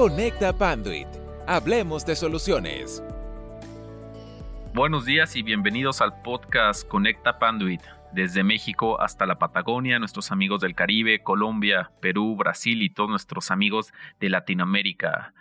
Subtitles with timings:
[0.00, 1.08] Conecta Panduit.
[1.46, 3.04] Hablemos de soluciones.
[4.72, 7.82] Buenos días y bienvenidos al podcast Conecta Panduit.
[8.10, 13.50] Desde México hasta la Patagonia, nuestros amigos del Caribe, Colombia, Perú, Brasil y todos nuestros
[13.50, 15.34] amigos de Latinoamérica.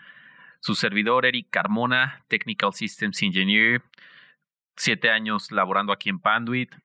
[0.60, 3.82] Su servidor Eric Carmona, Technical Systems Engineer,
[4.76, 6.76] siete años laborando aquí en Panduit.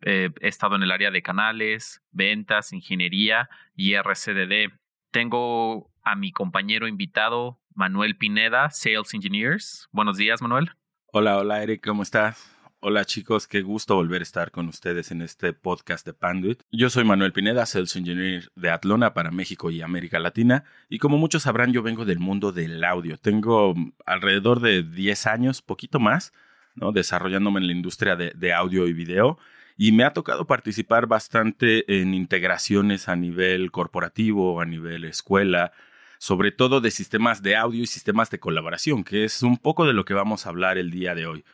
[0.00, 4.72] Eh, he estado en el área de canales, ventas, ingeniería y RCDD.
[5.10, 9.88] Tengo a mi compañero invitado, Manuel Pineda, Sales Engineers.
[9.92, 10.70] Buenos días, Manuel.
[11.12, 12.56] Hola, hola Eric, ¿cómo estás?
[12.80, 16.62] Hola chicos, qué gusto volver a estar con ustedes en este podcast de Panduit.
[16.72, 20.64] Yo soy Manuel Pineda, Sales Engineer de Atlona para México y América Latina.
[20.88, 23.18] Y como muchos sabrán, yo vengo del mundo del audio.
[23.18, 23.74] Tengo
[24.06, 26.32] alrededor de 10 años, poquito más,
[26.74, 26.92] ¿no?
[26.92, 29.38] desarrollándome en la industria de, de audio y video
[29.76, 35.72] y me ha tocado participar bastante en integraciones a nivel corporativo, a nivel escuela,
[36.18, 39.92] sobre todo de sistemas de audio y sistemas de colaboración, que es un poco de
[39.92, 41.44] lo que vamos a hablar el día de hoy.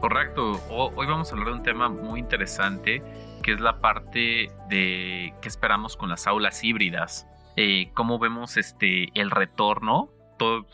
[0.00, 0.60] Correcto.
[0.70, 3.02] Hoy vamos a hablar de un tema muy interesante,
[3.42, 7.26] que es la parte de qué esperamos con las aulas híbridas.
[7.56, 10.10] Eh, cómo vemos este el retorno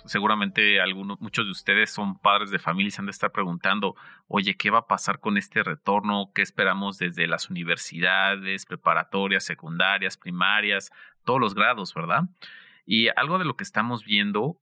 [0.04, 3.96] seguramente algunos, muchos de ustedes son padres de familia y se han de estar preguntando,
[4.26, 6.30] oye, ¿qué va a pasar con este retorno?
[6.34, 10.90] ¿Qué esperamos desde las universidades, preparatorias, secundarias, primarias,
[11.24, 12.24] todos los grados, verdad?
[12.86, 14.60] Y algo de lo que estamos viendo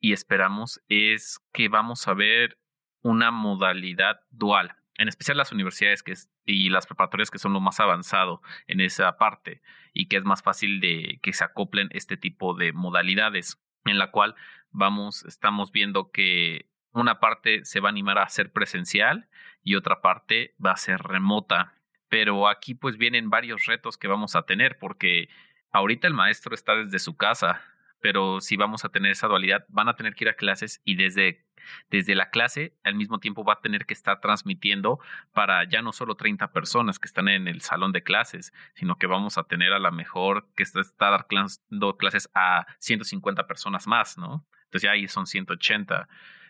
[0.00, 2.58] y esperamos es que vamos a ver
[3.02, 6.14] una modalidad dual, en especial las universidades que
[6.46, 10.42] y las preparatorias que son lo más avanzado en esa parte y que es más
[10.42, 14.34] fácil de que se acoplen este tipo de modalidades en la cual
[14.70, 19.28] vamos, estamos viendo que una parte se va a animar a ser presencial
[19.62, 21.74] y otra parte va a ser remota.
[22.08, 25.28] Pero aquí pues vienen varios retos que vamos a tener porque
[25.72, 27.62] ahorita el maestro está desde su casa,
[28.04, 30.96] pero si vamos a tener esa dualidad, van a tener que ir a clases y
[30.96, 31.42] desde,
[31.88, 35.00] desde la clase al mismo tiempo va a tener que estar transmitiendo
[35.32, 39.06] para ya no solo 30 personas que están en el salón de clases, sino que
[39.06, 44.44] vamos a tener a la mejor que está, dando clases a 150 personas más, ¿no?
[44.64, 46.06] Entonces ya ahí son 180.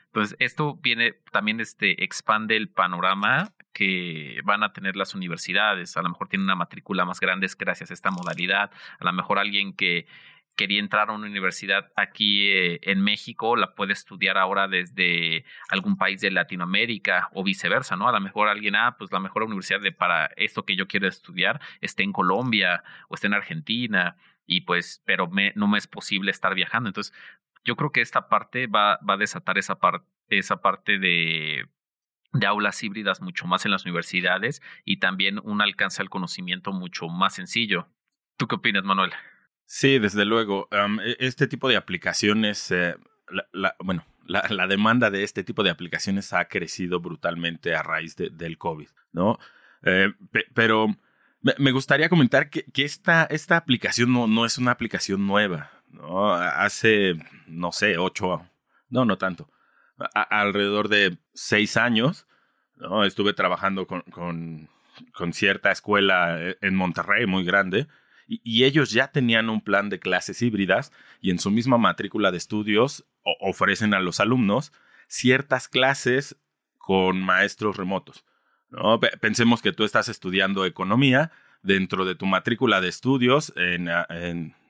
[0.07, 5.97] Entonces, esto viene, también este, expande el panorama que van a tener las universidades.
[5.97, 8.73] A lo mejor tienen una matrícula más grande gracias a esta modalidad.
[8.99, 10.07] A lo mejor alguien que
[10.57, 15.97] quería entrar a una universidad aquí eh, en México, la puede estudiar ahora desde algún
[15.97, 18.09] país de Latinoamérica o viceversa, ¿no?
[18.09, 21.09] A lo mejor alguien, ah, pues la mejor universidad de, para esto que yo quiero
[21.09, 24.17] estudiar esté en Colombia o esté en Argentina
[24.47, 26.89] y pues, pero me, no me es posible estar viajando.
[26.89, 27.15] Entonces,
[27.65, 31.69] yo creo que esta parte va, va a desatar esa, parte esa parte de
[32.35, 37.09] de aulas híbridas mucho más en las universidades y también un alcance al conocimiento mucho
[37.09, 37.89] más sencillo.
[38.37, 39.13] ¿Tú qué opinas, Manuel?
[39.67, 40.69] Sí, desde luego.
[40.73, 42.97] E, este tipo de aplicaciones, eh,
[43.53, 48.17] la, bueno, la, la, demanda de este tipo de aplicaciones ha crecido brutalmente a raíz
[48.17, 49.39] de, del COVID, ¿no?
[49.83, 50.13] Eh,
[50.55, 50.89] pero
[51.59, 56.33] me gustaría comentar que, que esta, esta aplicación no, no es una aplicación nueva, ¿no?
[56.33, 57.17] Hace,
[57.47, 58.49] no sé, ocho,
[58.89, 59.51] no, no tanto,
[60.15, 62.27] alrededor de seis años,
[62.77, 63.05] ¿no?
[63.05, 64.71] Estuve trabajando con, con,
[65.13, 67.87] con cierta escuela eh, en Monterrey muy grande
[68.27, 72.39] y, ellos ya tenían un plan de clases híbridas y en su misma matrícula de
[72.39, 73.05] estudios
[73.41, 74.73] ofrecen a los alumnos
[75.09, 76.37] ciertas clases
[76.79, 78.25] con maestros remotos.
[78.71, 79.01] ¿no?
[79.21, 81.31] Pensemos que tú estás estudiando economía
[81.63, 83.87] dentro de tu matrícula de estudios, en,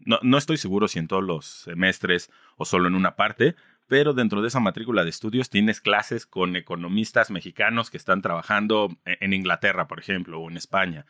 [0.05, 4.15] no, no estoy seguro si en todos los semestres o solo en una parte, pero
[4.15, 9.19] dentro de esa matrícula de estudios tienes clases con economistas mexicanos que están trabajando e,
[9.21, 11.05] en Inglaterra, por ejemplo, o en España,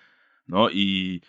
[0.47, 0.71] ¿no?
[0.71, 1.23] Y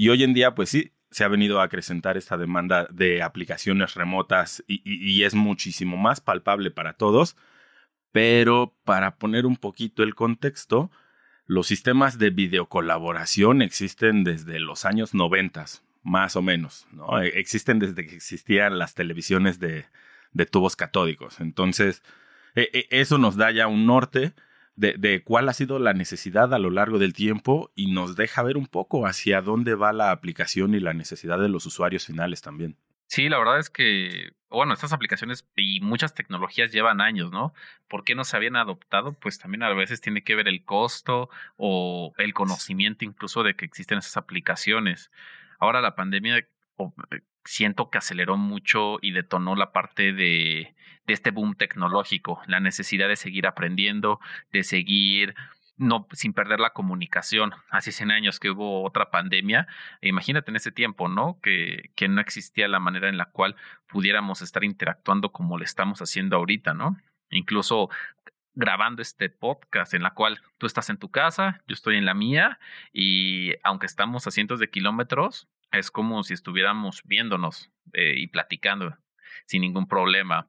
[0.00, 3.96] y hoy en día, pues sí, se ha venido a acrecentar esta demanda de aplicaciones
[3.96, 7.36] remotas y, es muchísimo más palpable para todos.
[8.10, 10.90] Pero para poner un poquito el contexto,
[11.44, 15.66] los sistemas de videocolaboración existen desde los años 90,
[16.02, 17.20] más o menos, ¿no?
[17.20, 19.84] E, existen desde que existían las televisiones de,
[20.32, 21.42] de tubos catódicos.
[21.42, 22.02] Entonces,
[22.54, 24.32] e, e, eso nos da ya un norte
[24.80, 28.56] de, cuál ha sido la necesidad a lo largo del tiempo y nos deja ver
[28.56, 32.76] un poco hacia dónde va la aplicación y la necesidad de los usuarios finales también.
[33.06, 37.52] Sí, la verdad es que, bueno, estas aplicaciones y muchas tecnologías llevan años, ¿no?
[37.88, 39.12] ¿Por qué no se habían adoptado?
[39.12, 43.64] Pues también a veces tiene que ver el costo o el conocimiento incluso de que
[43.64, 45.10] existen esas aplicaciones.
[45.58, 46.46] Ahora la pandemia
[47.44, 50.74] siento que aceleró mucho y detonó la parte de,
[51.06, 54.20] este boom tecnológico, la necesidad de seguir aprendiendo,
[54.52, 55.34] de seguir
[55.76, 57.52] no sin perder la comunicación.
[57.68, 59.66] Hace 100 años que hubo otra pandemia,
[60.02, 61.40] imagínate en ese tiempo, ¿no?
[61.42, 63.56] Que, que no existía la manera en la cual
[63.88, 66.96] pudiéramos estar interactuando como lo estamos haciendo ahorita, ¿no?
[67.30, 67.88] Incluso
[68.54, 72.14] grabando este podcast en la cual tú estás en tu casa, yo estoy en la
[72.14, 72.58] mía
[72.92, 78.96] y aunque estamos a cientos de kilómetros, es como si estuviéramos viéndonos eh, y platicando
[79.46, 80.48] sin ningún problema.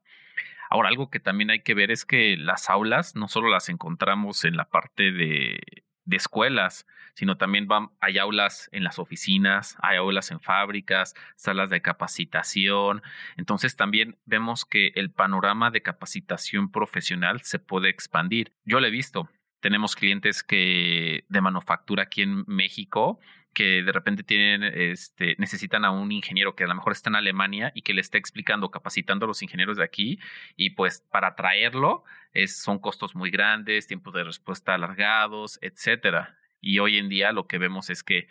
[0.70, 4.44] Ahora, algo que también hay que ver es que las aulas no solo las encontramos
[4.44, 5.60] en la parte de,
[6.04, 11.70] de escuelas, sino también van, hay aulas en las oficinas, hay aulas en fábricas, salas
[11.70, 13.02] de capacitación.
[13.36, 18.52] Entonces también vemos que el panorama de capacitación profesional se puede expandir.
[18.64, 19.28] Yo lo he visto.
[19.60, 23.20] Tenemos clientes que de manufactura aquí en México
[23.52, 27.16] que de repente tienen, este, necesitan a un ingeniero que a lo mejor está en
[27.16, 30.18] Alemania y que le esté explicando, capacitando a los ingenieros de aquí
[30.56, 36.36] y pues para traerlo es, son costos muy grandes, tiempos de respuesta alargados, etcétera.
[36.60, 38.28] Y hoy en día lo que vemos es que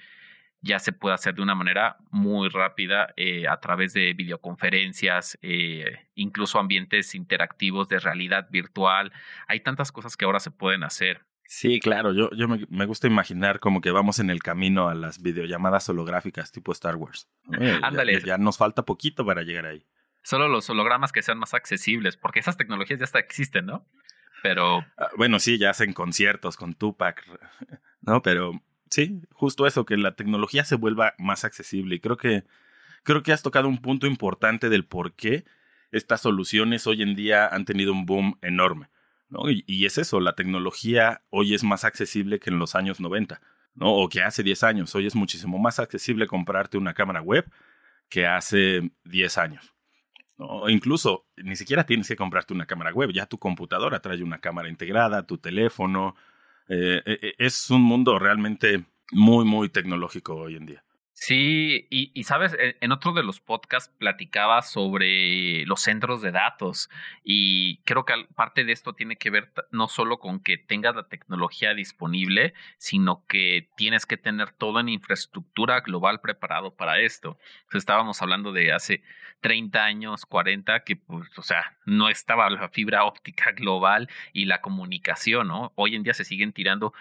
[0.61, 6.07] ya se puede hacer de una manera muy rápida eh, a través de videoconferencias, eh,
[6.13, 9.11] incluso ambientes interactivos de realidad virtual.
[9.47, 11.25] Hay tantas cosas que ahora se pueden hacer.
[11.53, 14.95] Sí, claro, yo, yo me, me, gusta imaginar como que vamos en el camino a
[14.95, 17.27] las videollamadas holográficas tipo Star Wars.
[17.83, 18.21] Ándale.
[18.21, 19.85] Ya, ya, nos falta poquito para llegar ahí.
[20.23, 23.85] Solo los hologramas que sean más accesibles, porque esas tecnologías ya hasta existen, ¿no?
[24.41, 24.85] Pero...
[24.97, 27.21] Ah, bueno, sí, ya hacen conciertos con Tupac,
[27.99, 28.21] ¿no?
[28.21, 28.53] Pero
[28.89, 31.95] sí, justo eso, que la tecnología se vuelva más accesible.
[31.95, 32.45] Y creo que,
[33.03, 35.43] creo que has tocado un punto importante del por qué
[35.91, 38.87] estas soluciones hoy en día han tenido un boom enorme.
[39.67, 43.41] Y, es eso, la tecnología hoy es más accesible que en los años 90,
[43.75, 43.93] ¿no?
[43.93, 44.93] O que hace 10 años.
[44.95, 47.49] Hoy es muchísimo más accesible comprarte una cámara web
[48.09, 49.73] que hace 10 años.
[50.37, 50.67] ¿no?
[50.69, 54.69] Incluso ni siquiera tienes que comprarte una cámara web, ya tu computadora trae una cámara
[54.69, 56.15] integrada, tu teléfono.
[56.67, 60.83] Eh, eh, eh, es un mundo realmente muy, muy tecnológico hoy en día.
[61.23, 66.31] Sí, y, y, sabes, e, en otro de los podcasts platicaba sobre los centros de
[66.31, 66.89] datos
[67.23, 71.07] y creo que parte de esto tiene que ver no solo con que tengas la
[71.07, 77.37] tecnología disponible, sino que tienes que tener toda una infraestructura global preparado para esto.
[77.71, 79.03] Estábamos hablando de hace
[79.41, 84.61] 30 años, 40, que pues, o sea, no estaba la fibra óptica global y la
[84.61, 85.71] comunicación, ¿no?
[85.75, 86.93] Hoy en día se siguen tirando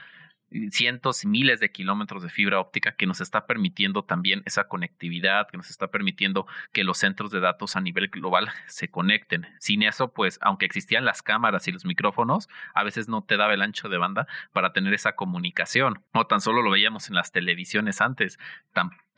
[0.70, 5.48] cientos y miles de kilómetros de fibra óptica que nos está permitiendo también esa conectividad,
[5.48, 9.46] que nos está permitiendo que los centros de datos a nivel global se conecten.
[9.58, 13.54] Sin eso, pues, aunque existían las cámaras y los micrófonos, a veces no te daba
[13.54, 16.02] el ancho de banda para tener esa comunicación.
[16.12, 18.38] O tan solo lo veíamos en las televisiones antes,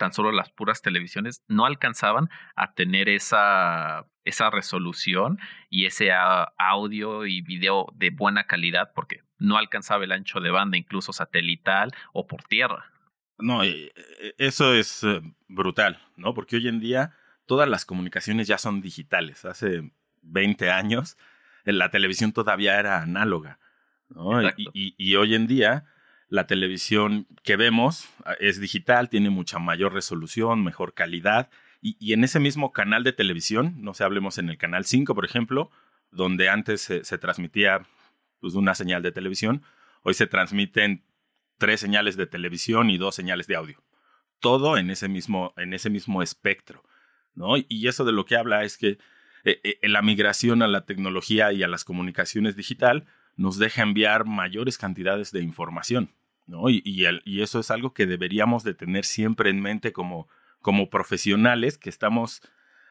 [0.02, 5.38] tan solo las puras televisiones no alcanzaban a tener esa esa resolución
[5.70, 6.10] y ese
[6.58, 11.92] audio y video de buena calidad porque no alcanzaba el ancho de banda, incluso satelital
[12.12, 12.90] o por tierra.
[13.38, 16.34] No, e, e, eso es eh, brutal, ¿no?
[16.34, 17.12] Porque hoy en día
[17.46, 19.44] todas las comunicaciones ya son digitales.
[19.44, 21.16] Hace 20 años
[21.64, 23.60] la televisión todavía era análoga,
[24.08, 24.42] ¿no?
[24.56, 25.84] Y, y, hoy en día
[26.32, 31.50] la televisión que vemos ah, es digital, tiene mucha mayor resolución, mejor calidad.
[31.82, 35.26] Y, en ese mismo canal de televisión, no sé, hablemos en el canal 5, por
[35.26, 35.70] ejemplo,
[36.10, 37.82] donde antes se, se transmitía
[38.40, 39.62] pues, una señal de televisión.
[40.04, 41.04] Hoy se transmiten
[41.58, 43.82] tres señales de televisión y dos señales de audio.
[44.40, 46.82] Todo en ese mismo, en ese mismo espectro.
[47.34, 47.56] ¿no?
[47.58, 48.96] Y eso de lo que habla es que
[49.44, 53.04] eh, eh, la migración a la tecnología y a las comunicaciones digital
[53.36, 56.10] nos deja enviar mayores cantidades de información.
[56.46, 56.68] ¿No?
[56.70, 60.28] Y, y, eso es algo que deberíamos de tener siempre en mente como,
[60.60, 62.42] como profesionales que estamos,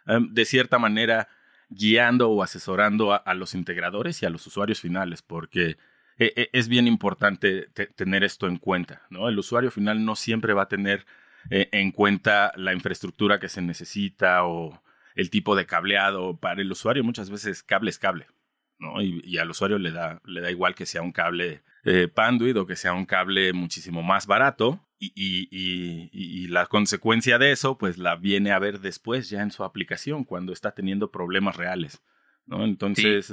[0.05, 1.27] em, de cierta manera,
[1.70, 5.77] guiando o asesorando a, los integradores y a los usuarios finales, porque
[6.17, 9.29] e, e, es bien importante tener esto en cuenta, ¿no?
[9.29, 11.05] El usuario final no siempre va a tener
[11.50, 14.81] eh, en cuenta la infraestructura que se necesita o
[15.15, 16.38] el tipo de cableado.
[16.38, 18.27] Para el usuario muchas veces cable es cable,
[18.79, 19.01] ¿no?
[19.01, 22.66] Y, al usuario le da, le da igual que sea un cable eh, Panduit o
[22.66, 28.52] que sea un cable muchísimo más barato y, la consecuencia de eso, pues la viene
[28.52, 32.04] a ver después ya en su aplicación, cuando está teniendo problemas reales.
[32.46, 32.66] ¿no?
[32.66, 33.32] Entonces,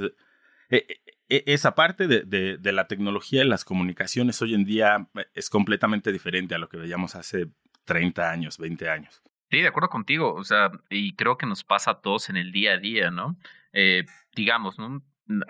[0.69, 2.23] e, e, e, esa parte de,
[2.57, 6.77] de, la tecnología y las comunicaciones hoy en día es completamente diferente a lo que
[6.77, 7.49] veíamos hace
[7.85, 9.21] 30 años, 20 años.
[9.51, 10.33] Sí, de acuerdo contigo.
[10.33, 13.37] O sea, y creo que nos pasa a todos en el día a día, ¿no?
[13.73, 15.03] Eh, digamos, ¿no?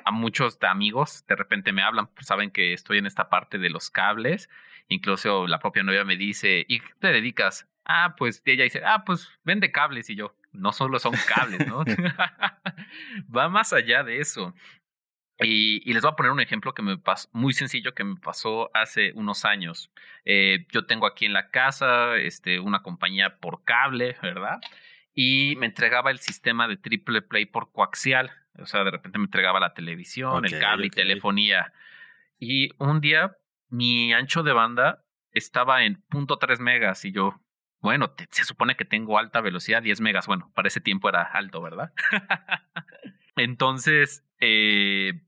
[0.06, 3.70] A muchos amigos de repente me hablan, pues, saben que estoy en esta parte de
[3.70, 4.50] los cables,
[4.88, 7.68] incluso la propia novia me dice, ¿y qué te dedicas?
[7.86, 11.84] Ah, pues ella dice, ah, pues vende cables y yo, no solo son cables, ¿no?
[13.36, 14.54] Va más allá de eso.
[15.42, 18.70] Y, les voy a poner un ejemplo que me pasó, muy sencillo que me pasó
[18.74, 19.90] hace unos años.
[20.26, 24.60] Eh, yo tengo aquí en la casa este, una compañía por cable, ¿verdad?
[25.14, 28.32] Y me entregaba el sistema de triple play por coaxial.
[28.58, 31.72] O sea, de repente me entregaba la televisión, el cable y telefonía.
[32.40, 33.36] Y un día
[33.70, 37.40] mi ancho de banda estaba en .3 megas y yo,
[37.82, 40.28] bueno, se supone que tengo alta velocidad, 10 megas.
[40.28, 41.94] Bueno, para ese tiempo era alto, ¿verdad?
[43.36, 45.22] Entonces, eh,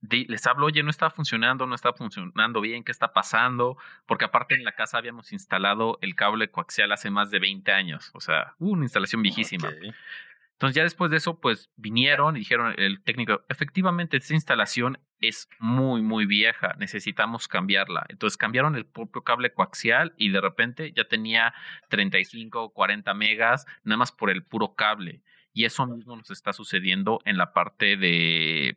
[0.00, 3.76] les hablo, oye, no está funcionando, no está funcionando bien, ¿qué está pasando?
[4.06, 8.10] Porque aparte en la casa habíamos instalado el cable coaxial hace más de 20 años,
[8.14, 9.70] o sea, una instalación viejísima.
[10.58, 15.48] Entonces ya después de eso, pues vinieron y dijeron el técnico, efectivamente esta instalación es
[15.60, 18.04] muy, muy vieja, necesitamos cambiarla.
[18.08, 21.54] Entonces cambiaron el propio cable coaxial y de repente ya tenía
[21.90, 25.22] 35 o 40 megas, nada más por el puro cable.
[25.52, 28.76] Y eso mismo nos está sucediendo en la parte de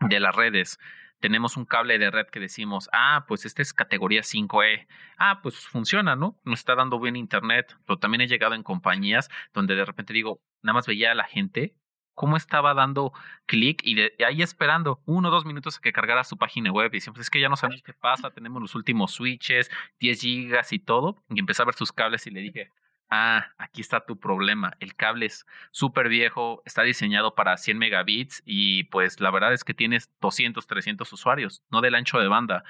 [0.00, 0.78] de las redes.
[1.20, 4.86] Tenemos un cable de red que decimos, ah, pues este es categoría 5E.
[5.16, 6.38] Ah, pues funciona, ¿no?
[6.44, 7.76] Nos está dando bien internet.
[7.86, 11.24] Pero también he llegado en compañías donde de repente digo, nada más veía a la
[11.24, 11.74] gente
[12.18, 13.12] cómo estaba dando
[13.46, 16.90] clic y de ahí esperando uno o dos minutos a que cargara su página web.
[16.92, 19.70] Y decimos, pues es que ya no sabemos qué pasa, tenemos los últimos switches,
[20.00, 21.22] 10 gigas y todo.
[21.30, 22.72] Y empecé a ver sus cables y le dije,
[23.10, 24.76] Ah, aquí está tu problema.
[24.80, 29.64] El cable es súper viejo, está diseñado para 100 megabits y pues la verdad es
[29.64, 32.64] que tienes 200, 300 usuarios, no del ancho de banda.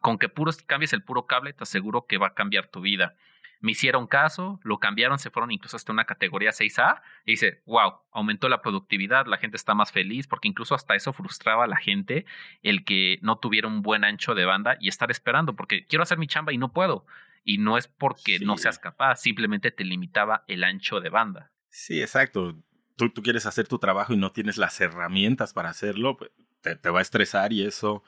[0.00, 3.16] Con que puros cambies el puro cable, te aseguro que va a cambiar tu vida.
[3.58, 7.94] Me hicieron caso, lo cambiaron, se fueron incluso hasta una categoría 6A y dice, wow,
[8.12, 11.76] aumentó la productividad, la gente está más feliz porque incluso hasta eso frustraba a la
[11.76, 12.24] gente
[12.62, 16.16] el que no tuviera un buen ancho de banda y estar esperando porque quiero hacer
[16.16, 17.04] mi chamba y no puedo
[17.44, 21.52] y no es porque no seas capaz, simplemente te limitaba el ancho de banda.
[21.70, 22.56] Sí, exacto.
[22.96, 26.30] Tú, tú quieres hacer tu trabajo y no tienes las herramientas para hacerlo, pues,
[26.60, 28.04] te, te, va a estresar y eso,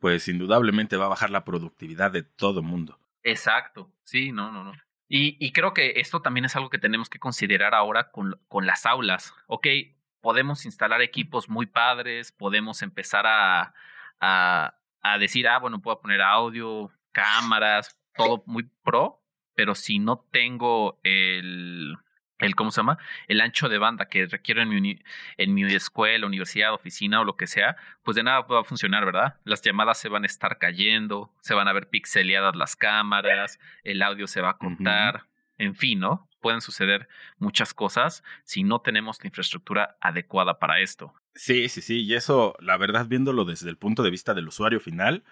[0.00, 2.98] pues indudablemente va a bajar la productividad de todo el mundo.
[3.22, 4.72] Exacto, sí, no, no, no.
[5.08, 8.66] Y, y, creo que esto también es algo que tenemos que considerar ahora con, con
[8.66, 9.34] las aulas.
[9.46, 9.66] Ok,
[10.20, 13.74] podemos instalar equipos muy padres, podemos empezar a,
[14.20, 19.22] a, a decir, ah, bueno, puedo poner audio, cámaras, todo muy pro,
[19.54, 21.96] pero si no tengo el,
[22.38, 22.98] el ¿cómo se llama?
[23.28, 24.98] El ancho de banda que requiero en mi,
[25.36, 29.04] en mi escuela, universidad, oficina o lo que sea, pues de nada va a funcionar,
[29.04, 29.36] ¿verdad?
[29.44, 34.02] Las llamadas se van a estar cayendo, se van a ver pixeleadas las cámaras, el
[34.02, 35.26] audio se va a cortar,
[35.58, 36.28] en fin, ¿no?
[36.40, 41.14] Pueden suceder muchas cosas si no tenemos la infraestructura adecuada para esto.
[41.34, 44.78] Sí, sí, sí, y eso, la verdad, viéndolo desde el punto de vista del usuario
[44.78, 45.24] final,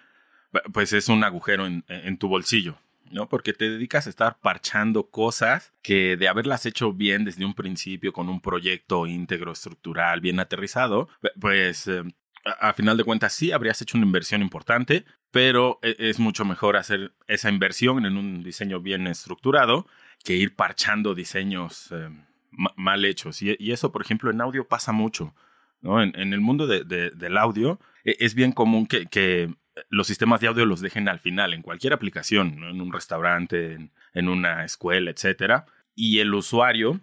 [0.71, 2.77] pues es un agujero en, tu bolsillo,
[3.11, 3.27] ¿no?
[3.27, 8.13] Porque te dedicas a estar parchando cosas que de haberlas hecho bien desde un principio,
[8.13, 12.03] con un proyecto íntegro, estructural, bien aterrizado, pues eh,
[12.45, 16.77] a, final de cuentas sí habrías hecho una inversión importante, pero e, es mucho mejor
[16.77, 19.87] hacer esa inversión en un diseño bien estructurado
[20.23, 22.09] que ir parchando diseños eh,
[22.51, 23.41] mal hechos.
[23.41, 25.33] Y, eso, por ejemplo, en audio pasa mucho.
[25.81, 26.01] ¿no?
[26.01, 29.53] En, el mundo de, del audio e, es bien común que
[29.89, 34.29] los sistemas de audio los dejen al final, en cualquier aplicación, en un restaurante, en,
[34.29, 35.65] una escuela, etcétera.
[35.95, 37.01] Y el usuario,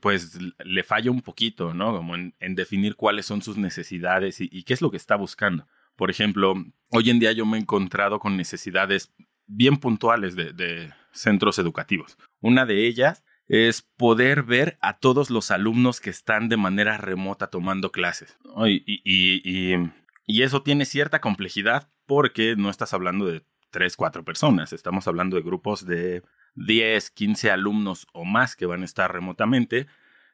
[0.00, 1.96] pues, le falla un poquito, ¿no?
[1.96, 5.66] Como en, definir cuáles son sus necesidades y, qué es lo que está buscando.
[5.96, 6.54] Por ejemplo,
[6.90, 9.14] hoy en día yo me he encontrado con necesidades
[9.46, 12.18] bien puntuales de, centros educativos.
[12.40, 17.46] Una de ellas es poder ver a todos los alumnos que están de manera remota
[17.46, 18.36] tomando clases.
[18.66, 25.36] y, eso tiene cierta complejidad porque no estás hablando de tres, cuatro personas, estamos hablando
[25.36, 26.22] de grupos de
[26.54, 29.86] 10, 15 alumnos o más que van a estar remotamente.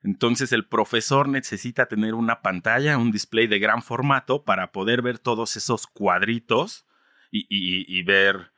[0.05, 5.19] Entonces el profesor necesita tener una pantalla, un display de gran formato para poder ver
[5.19, 6.87] todos esos cuadritos
[7.31, 8.53] y, ver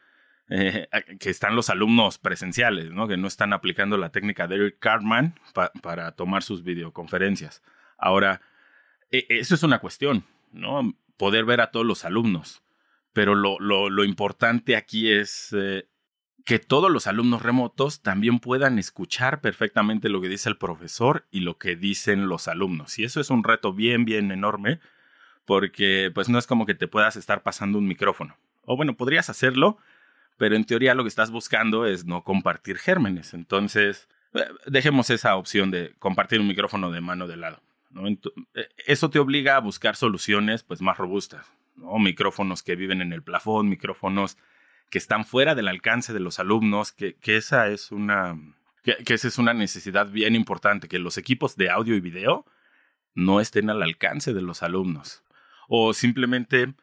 [0.48, 0.88] eh,
[1.20, 3.06] que están los alumnos presenciales, ¿no?
[3.06, 5.38] que no están aplicando la técnica de Eric Cartman
[5.80, 7.62] para tomar sus videoconferencias.
[7.96, 8.40] Ahora,
[9.10, 10.96] e, eso es una cuestión, ¿no?
[11.16, 12.63] Poder ver a todos los alumnos
[13.14, 15.88] pero lo, lo, importante aquí es eh,
[16.44, 21.40] que todos los alumnos remotos también puedan escuchar perfectamente lo que dice el profesor y
[21.40, 22.98] lo que dicen los alumnos.
[22.98, 24.80] Y eso es un reto bien, bien enorme,
[25.44, 28.36] porque pues no es como que te puedas estar pasando un micrófono.
[28.62, 29.78] O bueno, podrías hacerlo,
[30.36, 33.32] pero en teoría lo que estás buscando es no compartir gérmenes.
[33.32, 37.60] Entonces, eh, dejemos esa opción de compartir un micrófono de mano de lado.
[38.54, 41.46] Eh, eso te obliga a buscar soluciones pues más robustas.
[41.76, 41.98] ¿No?
[41.98, 44.36] Micrófonos que viven en el plafón, micrófonos
[44.90, 48.38] que están fuera del alcance de los alumnos, que, que esa es una
[48.84, 52.44] que, esa es una necesidad bien importante, que los equipos de audio y video
[53.14, 55.22] no estén al alcance de los alumnos.
[55.66, 56.74] o simplemente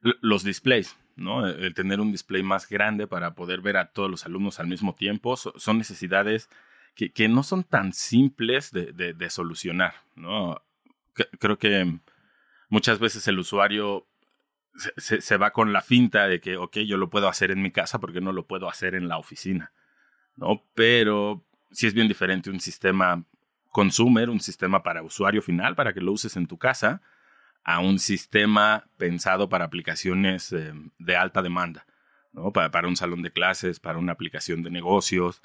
[0.00, 1.46] los displays, ¿no?
[1.46, 4.94] El tener un display más grande para poder ver a todos los alumnos al mismo
[4.94, 6.48] tiempo son necesidades
[6.94, 10.60] que, que, no son tan simples de, de, solucionar, ¿no?
[11.38, 11.98] creo que
[12.70, 14.06] muchas veces el usuario
[14.96, 18.00] se, va con la finta de que, ok, yo lo puedo hacer en mi casa
[18.00, 19.72] porque no lo puedo hacer en la oficina,
[20.36, 20.64] ¿no?
[20.74, 23.24] Pero si es bien diferente un sistema
[23.70, 27.02] consumer, un sistema para usuario final, para que lo uses en tu casa,
[27.64, 31.86] a un sistema pensado para aplicaciones eh, de alta demanda,
[32.32, 32.52] ¿no?
[32.52, 35.42] Para, para, un salón de clases, para una aplicación de negocios.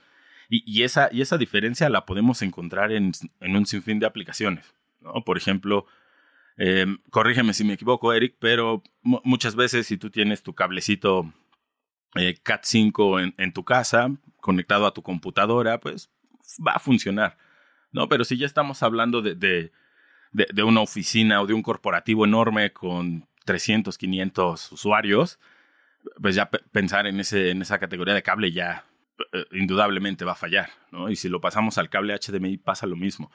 [0.49, 4.73] Y, y, esa, y esa diferencia la podemos encontrar en, en un sinfín de aplicaciones.
[5.01, 5.23] ¿no?
[5.23, 5.85] Por ejemplo,
[6.57, 11.31] eh, corrígeme si me equivoco, Eric, pero muchas veces si tú tienes tu cablecito
[12.15, 14.09] eh, Cat5 en, en, tu casa,
[14.39, 16.11] conectado a tu computadora, pues
[16.65, 17.37] va a funcionar.
[17.91, 18.09] ¿no?
[18.09, 19.71] Pero si ya estamos hablando de, de
[20.31, 25.39] de, una oficina o de un corporativo enorme con 300, 500 usuarios,
[26.21, 28.85] pues ya pensar en, ese, en esa categoría de cable ya
[29.33, 31.09] eh, indudablemente va a fallar, ¿no?
[31.09, 33.31] Y si lo pasamos al cable HDMI pasa lo mismo.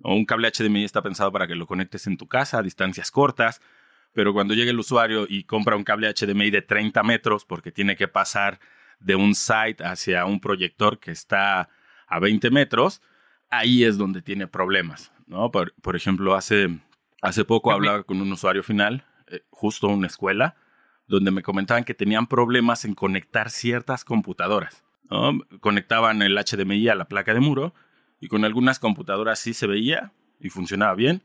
[0.00, 3.60] Un cable HDMI está pensado para que lo conectes en tu casa a distancias cortas,
[4.12, 7.96] pero cuando llega el usuario y compra un cable HDMI de 30 metros porque tiene
[7.96, 8.60] que pasar
[9.00, 11.68] de un site hacia un proyector que está
[12.06, 13.02] a 20 metros,
[13.50, 15.12] ahí es donde tiene problemas.
[15.26, 15.50] ¿no?
[15.50, 16.78] Por, por ejemplo, hace,
[17.22, 20.56] hace poco hablaba con un usuario final, eh, justo una escuela,
[21.06, 24.84] donde me comentaban que tenían problemas en conectar ciertas computadoras.
[25.10, 25.38] ¿no?
[25.60, 27.74] Conectaban el HDMI a la placa de muro
[28.24, 31.22] y con algunas computadoras sí se veía y funcionaba bien,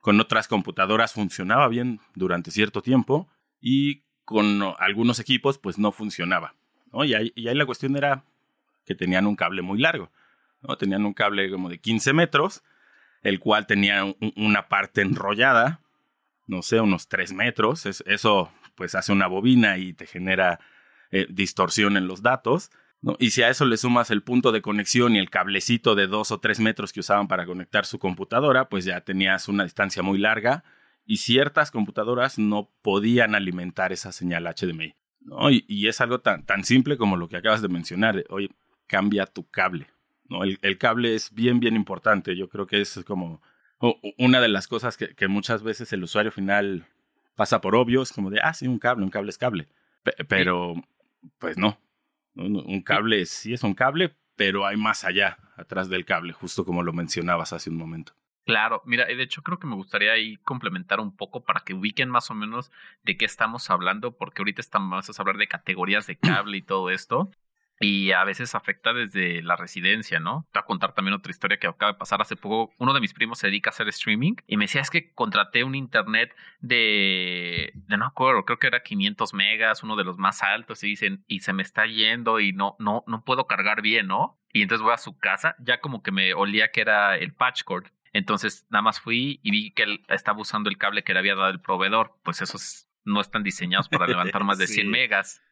[0.00, 3.28] con otras computadoras funcionaba bien durante cierto tiempo
[3.60, 6.54] y con algunos equipos pues no funcionaba.
[7.04, 8.24] Y, ahí, la cuestión era
[8.86, 10.10] que tenían un cable muy largo.
[10.78, 12.62] Tenían un cable como de 15 metros
[13.20, 15.82] el cual tenía una parte enrollada,
[16.46, 17.84] no sé, unos 3 metros.
[17.84, 20.60] eso pues hace una bobina y te genera
[21.10, 22.70] eh, distorsión en los datos.
[23.00, 23.16] ¿No?
[23.18, 26.32] Y si a eso le sumas el punto de conexión y el cablecito de 2
[26.32, 30.18] o 3 metros que usaban para conectar su computadora, pues ya tenías una distancia muy
[30.18, 30.64] larga
[31.06, 34.94] y ciertas computadoras no podían alimentar esa señal HDMI.
[35.20, 35.50] ¿no?
[35.50, 38.24] Y, es algo tan, tan simple como lo que acabas de mencionar.
[38.28, 38.50] Oye,
[38.86, 39.86] cambia tu cable.
[40.28, 40.44] ¿no?
[40.44, 42.36] El, el, cable es bien, bien importante.
[42.36, 43.40] Yo creo que es como
[44.18, 46.86] una de las cosas que, que, muchas veces el usuario final
[47.36, 49.68] pasa por obvio, es como de, ah, sí, un cable, un cable es cable.
[50.28, 50.74] pero,
[51.38, 51.78] pues no.
[52.38, 56.82] Un cable sí es un cable, pero hay más allá, atrás del cable, justo como
[56.82, 58.12] lo mencionabas hace un momento.
[58.46, 62.08] Claro, mira, de hecho creo que me gustaría ahí complementar un poco para que ubiquen
[62.08, 62.70] más o menos
[63.02, 66.88] de qué estamos hablando, porque ahorita estamos a hablar de categorías de cable y todo
[66.88, 67.30] esto
[67.80, 70.46] y a veces afecta desde la residencia, ¿no?
[70.52, 72.72] Te voy a contar también otra historia que acaba de pasar hace poco.
[72.78, 75.62] Uno de mis primos se dedica a hacer streaming y me decía, es que contraté
[75.64, 80.42] un internet de, de no acuerdo, creo que era 500 megas, uno de los más
[80.42, 84.08] altos, y dicen, y se me está yendo y no, no, no puedo cargar bien,
[84.08, 84.40] ¿no?
[84.52, 87.62] Y entonces voy a su casa, ya como que me olía que era el patch
[87.62, 87.86] cord.
[88.12, 91.34] Entonces nada más fui y vi que él estaba usando el cable que le había
[91.34, 92.18] dado el proveedor.
[92.24, 95.42] Pues esos no están diseñados para levantar más de 100 megas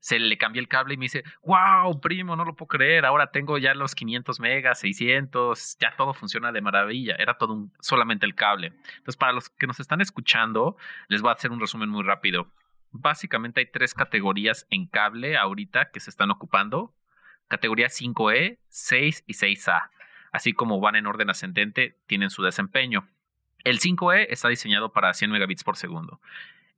[0.00, 3.30] se le cambié el cable y me dice, wow, primo, no lo puedo creer, ahora
[3.30, 8.26] tengo ya los 500 megas, 600, ya todo funciona de maravilla, era todo un, solamente
[8.26, 8.72] el cable.
[8.96, 10.76] Entonces, para los que nos están escuchando,
[11.08, 12.50] les voy a hacer un resumen muy rápido.
[12.92, 16.94] Básicamente hay tres categorías en cable ahorita que se están ocupando.
[17.48, 19.90] Categoría 5E, 6 y 6A.
[20.32, 23.08] Así como van en orden ascendente, tienen su desempeño.
[23.64, 26.20] El 5E está diseñado para 100 megabits por segundo.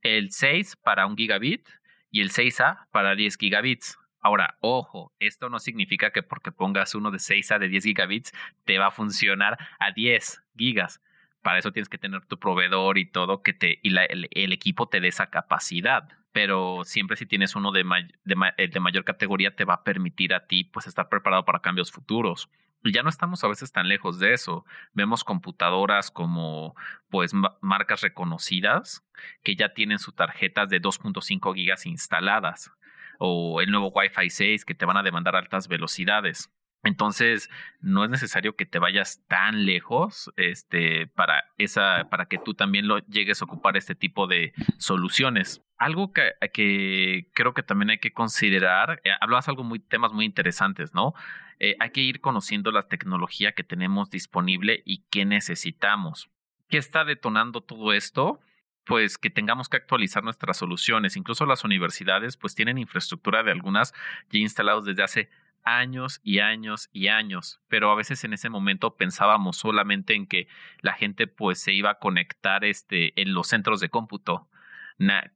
[0.01, 1.67] El 6 para 1 gigabit
[2.13, 3.97] y el 6A para 10 gigabits.
[4.21, 8.31] Ahora, ojo, esto no significa que porque pongas uno de 6A de 10 gigabits
[8.65, 11.01] te va a funcionar a 10 gigas.
[11.41, 15.01] Para eso tienes que tener tu proveedor y todo que te y el, equipo te
[15.01, 16.07] dé esa capacidad.
[16.31, 17.83] Pero siempre si tienes uno de,
[18.23, 21.91] de, de mayor categoría te va a permitir a ti pues estar preparado para cambios
[21.91, 22.47] futuros.
[22.83, 24.65] Ya no estamos a veces tan lejos de eso.
[24.93, 26.75] Vemos computadoras como
[27.09, 29.05] pues marcas reconocidas
[29.43, 32.71] que ya tienen sus tarjetas de 2.5 gigas instaladas
[33.19, 36.51] o el nuevo Wi-Fi 6 que te van a demandar altas velocidades.
[36.83, 42.53] Entonces, no es necesario que te vayas tan lejos este, para, esa, para que tú
[42.53, 45.61] también lo llegues a ocupar este tipo de soluciones.
[45.83, 50.23] Algo que, que creo que también hay que considerar, eh, hablabas algo muy, temas muy
[50.23, 51.13] interesantes, ¿no?
[51.59, 56.29] Eh, hay que ir conociendo la tecnología que tenemos disponible y qué necesitamos.
[56.69, 58.39] ¿Qué está detonando todo esto?
[58.85, 61.17] Pues que tengamos que actualizar nuestras soluciones.
[61.17, 63.93] Incluso las universidades pues tienen infraestructura de algunas
[64.29, 65.29] ya instalados desde hace
[65.63, 70.47] años y años y años, pero a veces en ese momento pensábamos solamente en que
[70.81, 74.47] la gente pues se iba a conectar este en los centros de cómputo,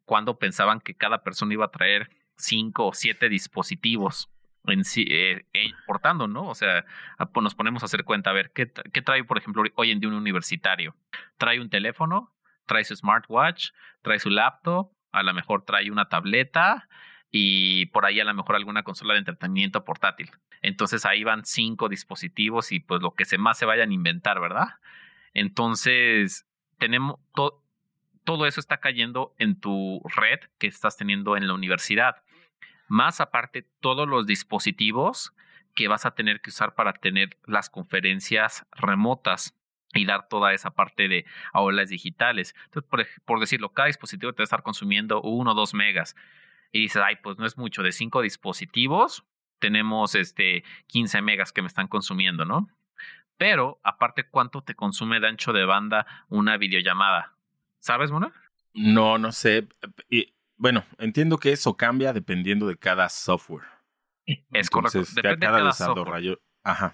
[0.06, 4.30] cuando pensaban que cada persona iba a traer cinco o siete dispositivos
[4.66, 6.48] en sí, eh, eh, portando, ¿no?
[6.48, 6.86] O sea,
[7.34, 10.00] pues nos ponemos a hacer cuenta, a ver, ¿qué, ¿qué trae, por ejemplo, hoy en
[10.00, 10.96] día un universitario?
[11.38, 12.34] Trae un teléfono,
[12.66, 13.70] trae su smartwatch,
[14.02, 16.88] trae su laptop, a lo mejor trae una tableta
[17.32, 20.32] y por ahí a lo mejor alguna consola de entretenimiento portátil.
[20.62, 24.40] Entonces ahí van cinco dispositivos y pues lo que se más se vayan a inventar,
[24.40, 24.68] ¿verdad?
[25.34, 27.64] Entonces, tenemos todo
[28.46, 32.24] eso está cayendo en tu red que estás teniendo en la universidad.
[32.88, 35.34] Más aparte, todos los dispositivos
[35.76, 39.56] que vas a tener que usar para tener las conferencias remotas
[39.94, 42.56] y dar toda esa parte de aulas digitales.
[42.66, 46.16] Entonces, por, por decirlo, cada dispositivo te va a estar consumiendo uno o dos megas
[46.72, 49.24] y dices, ay, pues no es mucho, de cinco dispositivos
[49.60, 52.70] tenemos este 15 megas que me están consumiendo, ¿no?
[53.38, 57.37] Pero aparte, ¿cuánto te consume de ancho de banda una videollamada?
[57.80, 58.34] ¿Sabes, Mona?
[58.74, 59.68] No, no sé.
[60.10, 63.68] Y, bueno, entiendo que eso cambia dependiendo de cada software.
[64.52, 65.00] Es correcto.
[65.00, 66.42] Depende cada, de cada desarrollo.
[66.64, 66.94] Ajá.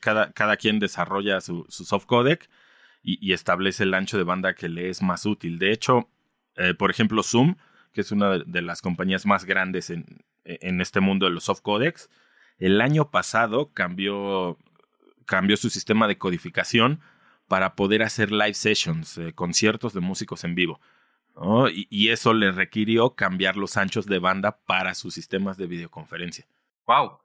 [0.00, 2.50] cada, cada quien desarrolla su, su soft codec
[3.02, 5.58] y, y, establece el ancho de banda que le es más útil.
[5.58, 6.10] De hecho,
[6.56, 7.56] eh, por ejemplo, Zoom
[7.92, 11.62] que es una de las compañías más grandes en, en este mundo de los soft
[11.62, 12.08] codecs,
[12.58, 14.58] el año pasado cambió,
[15.26, 17.00] cambió su sistema de codificación
[17.50, 20.80] para poder hacer live sessions, eh, conciertos de músicos en vivo.
[21.72, 26.46] Y, y, eso le requirió cambiar los anchos de banda para sus sistemas de videoconferencia.
[26.86, 27.18] Wow.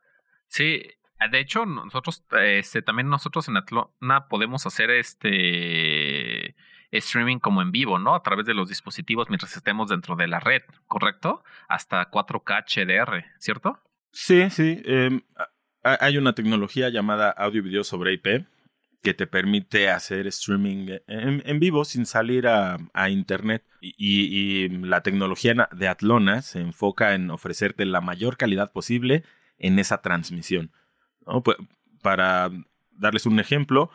[0.47, 0.81] Sí,
[1.29, 6.55] de hecho, nosotros, este, también nosotros en Atlona podemos hacer este
[6.89, 8.15] streaming como en vivo, ¿no?
[8.15, 11.43] A través de los dispositivos mientras estemos dentro de la red, ¿correcto?
[11.67, 13.79] Hasta 4K HDR, ¿cierto?
[14.11, 14.81] Sí, sí.
[14.85, 15.21] Em,
[15.83, 18.47] hay una tecnología llamada audio video sobre IP
[19.05, 23.63] que te permite hacer streaming en, vivo sin salir a, Internet.
[23.79, 29.23] Y, la tecnología de Atlona se enfoca en ofrecerte la mayor calidad posible
[29.59, 30.71] en esa transmisión.
[32.01, 32.49] Para
[32.93, 33.91] darles un ejemplo,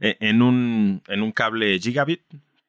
[0.00, 2.22] e, en un, en un cable gigabit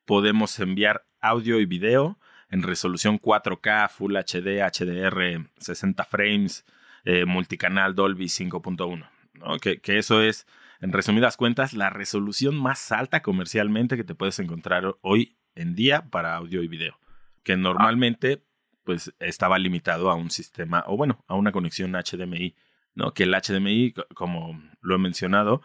[0.04, 6.66] podemos enviar audio y video en resolución 4K, Full HD, HDR, 60 frames,
[7.06, 9.10] eh, multicanal Dolby 5.1.
[9.36, 9.60] ¿no?
[9.60, 10.46] Que, que, eso es,
[10.82, 16.10] en resumidas cuentas, la resolución más alta comercialmente que te puedes encontrar hoy en día
[16.10, 17.00] para audio y video.
[17.44, 18.44] Que normalmente
[18.84, 22.56] pues estaba limitado a un sistema, o bueno, a una conexión HDMI.
[22.96, 23.14] ¿no?
[23.14, 25.62] Que el HDMI, como lo he mencionado,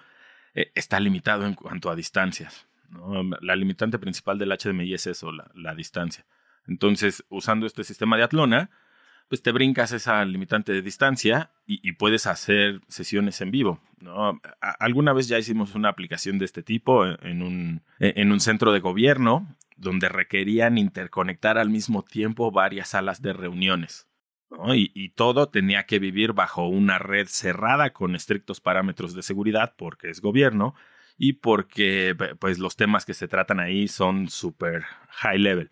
[0.54, 2.66] eh, está limitado en cuanto a distancias.
[3.40, 6.26] La limitante principal del HDMI es eso, la, distancia.
[6.66, 8.70] Entonces, usando este sistema de Atlona,
[9.30, 13.80] pues te brincas esa limitante de distancia y, puedes hacer sesiones en vivo.
[14.00, 14.40] ¿no?
[14.80, 18.80] alguna vez ya hicimos una aplicación de este tipo en un, en un centro de
[18.80, 24.08] gobierno donde requerían interconectar al mismo tiempo varias salas de reuniones.
[24.74, 29.74] Y, y, todo tenía que vivir bajo una red cerrada con estrictos parámetros de seguridad
[29.78, 30.74] porque es gobierno
[31.16, 35.70] y porque pues los temas que se tratan ahí son súper high level.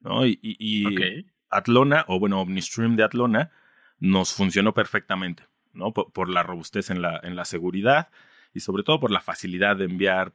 [0.00, 0.26] ¿no?
[0.26, 3.50] Y, y, Atlona, o bueno, OmniStream de Atlona,
[3.98, 5.92] nos funcionó perfectamente, ¿no?
[5.92, 8.10] Por, la robustez en la, en la seguridad
[8.54, 10.32] y sobre todo por la facilidad de enviar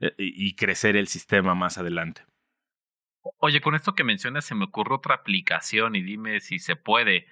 [0.00, 2.24] eh, y crecer el sistema más adelante.
[3.38, 7.26] Oye, con esto que mencionas se me ocurre otra aplicación y dime si se puede,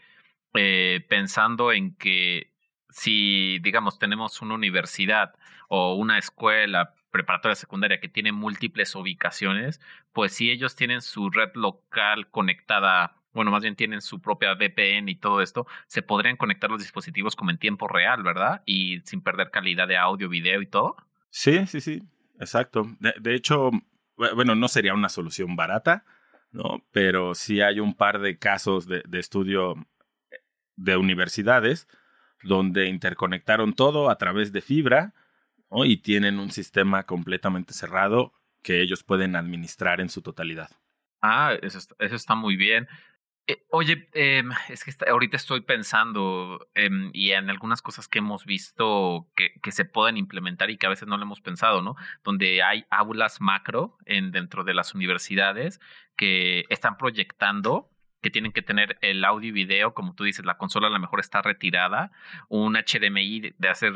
[0.54, 2.52] eh, pensando en que
[2.90, 5.34] si, digamos, tenemos una universidad
[5.68, 9.80] o una escuela preparatoria secundaria que tiene múltiples ubicaciones,
[10.12, 15.08] pues si ellos tienen su red local conectada, bueno, más bien tienen su propia VPN
[15.08, 18.62] y todo esto, se podrían conectar los dispositivos como en tiempo real, ¿verdad?
[18.66, 20.96] Y sin perder calidad de audio, video y todo.
[21.30, 22.02] Sí, sí, sí,
[22.38, 22.86] exacto.
[22.98, 23.70] de hecho,
[24.16, 26.04] bueno, no sería una solución barata,
[26.52, 26.84] ¿no?
[26.92, 29.74] Pero sí hay un par de casos de, estudio
[30.30, 30.36] eh,
[30.76, 31.88] de universidades
[32.42, 35.14] donde interconectaron todo a través de fibra
[35.84, 40.70] y tienen un sistema completamente cerrado que ellos pueden administrar en su totalidad.
[41.22, 42.88] Ah, eso eso está muy bien.
[43.46, 48.44] Eh, oye, eh, es que ahorita estoy pensando em, y en algunas cosas que hemos
[48.44, 51.96] visto que, que, se pueden implementar y que a veces no lo hemos pensado, ¿no?
[52.22, 55.80] Donde hay aulas macro en, dentro de las universidades
[56.16, 60.58] que están proyectando que tienen que tener el audio y video, como tú dices, la
[60.58, 62.12] consola a lo mejor está retirada,
[62.48, 63.92] un HDMI de hace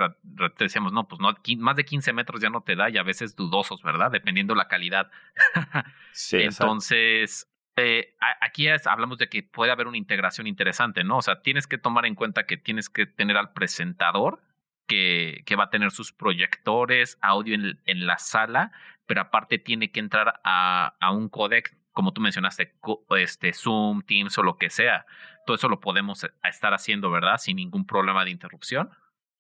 [0.58, 3.36] decíamos, no, pues no, más de 15 metros ya no te da y a veces
[3.36, 4.10] dudosos, ¿verdad?
[4.10, 5.10] Dependiendo la calidad.
[6.12, 11.18] sí, Entonces, eh, aquí hablamos de que puede haber una integración interesante, ¿no?
[11.18, 14.40] O sea, tienes que tomar en cuenta que tienes que tener al presentador
[14.86, 18.72] que, que va a tener sus proyectores, audio en, en, la sala,
[19.06, 22.74] pero aparte tiene que entrar a, a un codec, como tú mencionaste,
[23.18, 25.06] este, Zoom, Teams o lo que sea.
[25.46, 27.38] Todo eso lo podemos eh, estar haciendo, ¿verdad?
[27.38, 28.90] Sin ningún problema de interrupción.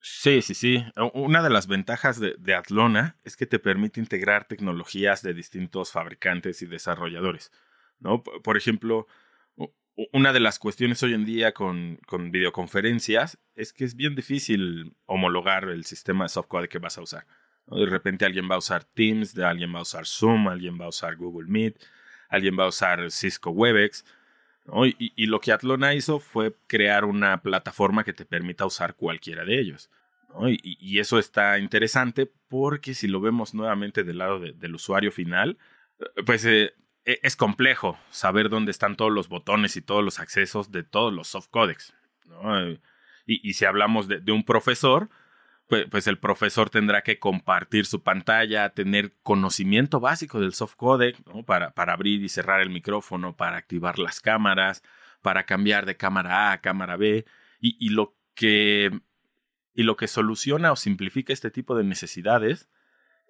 [0.00, 0.84] Sí, sí, sí.
[1.14, 6.60] Una de las ventajas de, Atlona es que te permite integrar tecnologías de distintos fabricantes
[6.62, 7.50] y desarrolladores.
[8.00, 8.22] ¿no?
[8.22, 9.06] Por ejemplo,
[10.12, 14.94] una de las cuestiones hoy en día con, con videoconferencias es que es bien difícil
[15.06, 17.26] homologar el sistema de software que vas a usar.
[17.66, 20.88] De repente alguien va a usar Teams, alguien va a usar Zoom, alguien va a
[20.88, 21.82] usar Google Meet,
[22.34, 24.04] alguien va a usar Cisco Webex.
[24.98, 29.60] Y, lo que Atlona hizo fue crear una plataforma que te permita usar cualquiera de
[29.60, 29.90] ellos.
[30.46, 35.58] Y, eso está interesante porque si lo vemos nuevamente del lado del usuario final,
[36.24, 36.72] pues eh,
[37.04, 41.12] e, es complejo saber dónde están todos los botones y todos los accesos de todos
[41.12, 41.94] los soft codecs.
[43.26, 45.08] Y, si hablamos de un profesor,
[45.66, 51.72] pues, el profesor tendrá que compartir su pantalla, tener conocimiento básico del soft codec para,
[51.72, 54.82] para abrir y cerrar el micrófono, para activar las cámaras,
[55.22, 57.24] para cambiar de cámara A a cámara B.
[57.60, 58.90] Y, y, lo que,
[59.74, 62.68] y lo que soluciona o simplifica este tipo de necesidades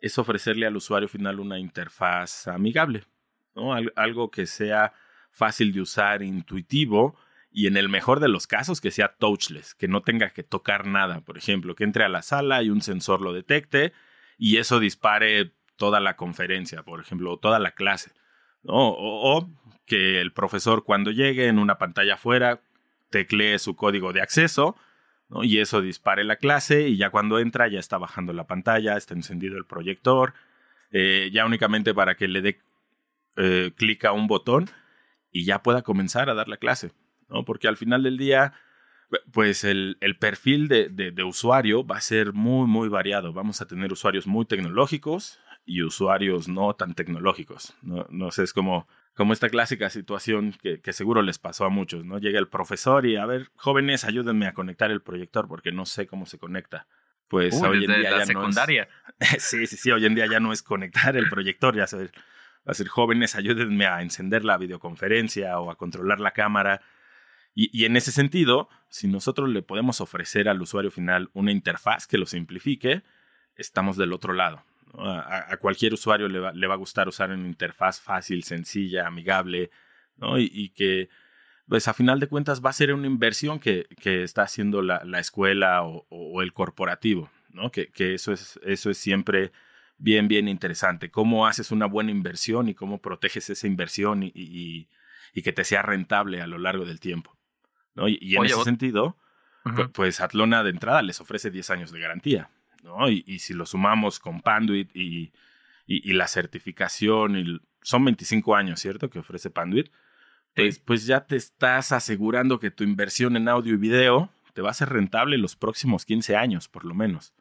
[0.01, 3.05] es ofrecerle al usuario final una interfaz amigable,
[3.95, 4.93] algo que sea
[5.31, 7.17] fácil de usar, intuitivo
[7.57, 10.89] y en el mejor de los casos que sea touchless, que no tenga que tocar
[10.89, 13.93] nada, por ejemplo, que entre a la sala y un sensor lo detecte
[14.37, 18.11] y eso dispare toda la conferencia, por ejemplo, toda la clase.
[18.65, 19.49] O,
[19.87, 22.61] que el profesor cuando llegue en una pantalla afuera
[23.11, 24.77] teclee su código de acceso
[25.43, 29.15] y eso dispare la clase y ya cuando entra ya está bajando la pantalla, está
[29.15, 30.35] encendido el proyector,
[30.91, 32.61] eh, ya únicamente para que le dé
[33.37, 34.71] eh, clica un botón
[35.31, 36.91] y ya pueda comenzar a dar la clase,
[37.35, 37.45] ¿no?
[37.45, 38.53] Porque al final del día,
[39.33, 43.33] pues el, el perfil de, de, usuario va a ser muy, muy variado.
[43.33, 47.75] Vamos a tener usuarios muy tecnológicos y usuarios no tan tecnológicos.
[47.83, 51.71] No, no sé, es como, como esta clásica situación que, que, seguro les pasó a
[51.71, 52.19] muchos, ¿no?
[52.19, 56.07] Llega el profesor y, a ver, jóvenes, ayúdenme a conectar el proyector porque no sé
[56.07, 56.87] cómo se conecta.
[57.27, 58.89] Pues hoy en día ya secundaria.
[59.19, 59.43] no es...
[59.43, 62.13] sí, sí, sí, hoy en día ya no es conectar el proyector, ya sabes
[62.67, 66.81] a ser jóvenes, ayúdenme a encender la videoconferencia o a controlar la cámara.
[67.57, 72.19] Y, en ese sentido, si nosotros le podemos ofrecer al usuario final una interfaz que
[72.19, 73.05] lo simplifique,
[73.55, 74.65] estamos del otro lado.
[74.99, 79.71] A, cualquier usuario le va, a gustar usar una interfaz fácil, sencilla, amigable,
[80.17, 80.39] ¿no?
[80.39, 81.09] y, que,
[81.69, 85.21] pues a final de cuentas va a ser una inversión que, está haciendo la, la
[85.21, 87.71] escuela o, el corporativo, ¿no?
[87.71, 89.53] Que, eso, es, eso es siempre
[89.97, 91.11] bien, bien interesante.
[91.11, 94.89] Cómo haces una buena inversión y cómo proteges esa inversión y
[95.33, 97.37] que te sea rentable a lo largo del tiempo.
[97.95, 98.09] ¿No?
[98.09, 99.17] Y, en ese sentido,
[99.93, 102.51] pues Atlona de entrada les ofrece 10 años de garantía.
[102.83, 103.09] ¿no?
[103.09, 105.33] Y, y si lo sumamos con Panduit y,
[105.87, 109.09] y, la certificación, y son 25 años, ¿cierto?
[109.11, 109.91] Que ofrece Panduit.
[110.55, 114.71] Pues, pues ya te estás asegurando que tu inversión en audio y video te va
[114.71, 117.35] a ser rentable los próximos 15 años, por lo menos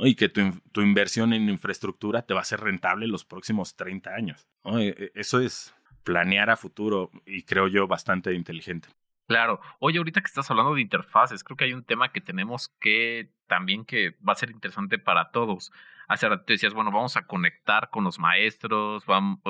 [0.00, 4.14] y que tu, tu, inversión en infraestructura te va a ser rentable los próximos 30
[4.14, 4.48] años.
[4.64, 8.88] E, e, eso es planear a futuro y creo yo bastante inteligente.
[9.26, 9.60] Claro.
[9.78, 13.32] Oye, ahorita que estás hablando de interfaces, creo que hay un tema que tenemos que
[13.46, 15.72] también que va a ser interesante para todos.
[16.08, 19.40] Hace rato decías, bueno, vamos a conectar con los maestros, vamos,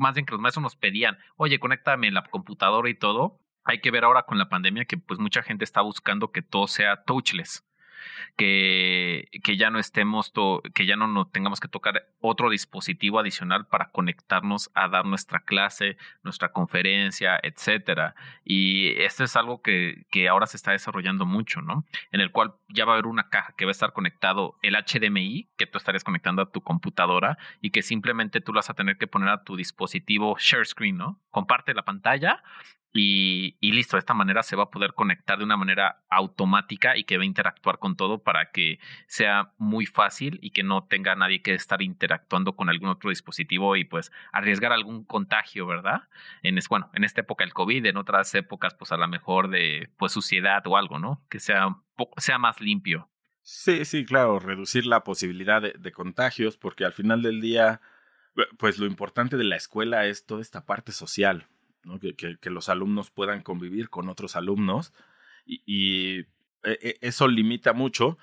[0.00, 3.38] más bien que los maestros nos pedían, oye, conéctame en la computadora y todo.
[3.64, 6.66] Hay que ver ahora con la pandemia que pues mucha gente está buscando que todo
[6.66, 7.64] sea touchless
[8.36, 10.32] que, que ya no estemos,
[10.74, 15.40] que ya no nos tengamos que tocar otro dispositivo adicional para conectarnos a dar nuestra
[15.40, 18.14] clase, nuestra conferencia, etcétera.
[18.44, 21.84] Y esto es algo que, que ahora se está desarrollando mucho, ¿no?
[22.10, 24.74] En el cual ya va a haber una caja que va a estar conectado el
[24.74, 28.98] HDMI, que tú estarías conectando a tu computadora y que simplemente tú vas a tener
[28.98, 31.20] que poner a tu dispositivo share screen, ¿no?
[31.30, 32.42] Comparte la pantalla
[32.94, 37.04] y, listo, de esta manera se va a poder conectar de una manera automática y
[37.04, 41.14] que va a interactuar con todo para que sea muy fácil y que no tenga
[41.14, 46.02] nadie que estar interactuando con algún otro dispositivo y pues arriesgar algún contagio, ¿verdad?
[46.42, 49.48] En es, bueno, en esta época el COVID, en otras épocas pues a lo mejor
[49.48, 51.24] de pues suciedad o algo, ¿no?
[51.30, 51.68] Que sea,
[52.18, 53.08] sea más limpio.
[53.40, 57.80] Sí, sí, claro, reducir la posibilidad de, de contagios porque al final del día
[58.58, 61.48] pues lo importante de la escuela es toda esta parte social
[62.18, 64.92] que, los alumnos puedan convivir con otros alumnos
[65.44, 66.26] y, e,
[66.64, 68.18] e, eso limita mucho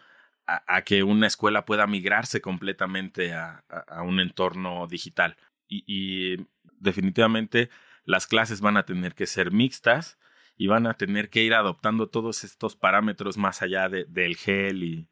[0.68, 3.64] a, que una escuela pueda migrarse completamente a,
[4.04, 5.38] un entorno digital.
[5.68, 6.38] Y,
[6.82, 7.70] definitivamente
[8.06, 10.18] las clases van a tener que ser mixtas
[10.58, 15.10] y van a tener que ir adoptando todos estos parámetros más allá del gel y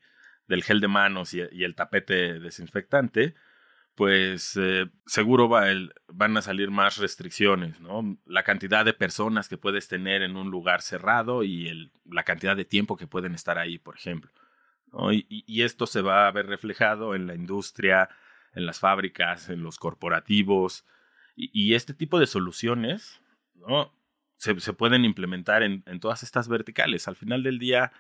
[0.48, 3.36] del gel de manos y, el tapete desinfectante,
[3.98, 5.66] pues eh, seguro va
[6.08, 8.20] van a salir más restricciones, ¿no?
[8.28, 12.56] La cantidad de personas que puedes tener en un lugar cerrado y el, la cantidad
[12.56, 14.32] de tiempo que pueden estar ahí, por ejemplo.
[15.12, 18.08] Y, esto se va a ver reflejado en la industria,
[18.54, 20.86] en las fábricas, en los corporativos.
[21.36, 23.20] Y, este tipo de soluciones,
[23.56, 23.92] ¿no?
[24.38, 27.08] se, se pueden implementar en, en, todas estas verticales.
[27.08, 27.92] Al final del día,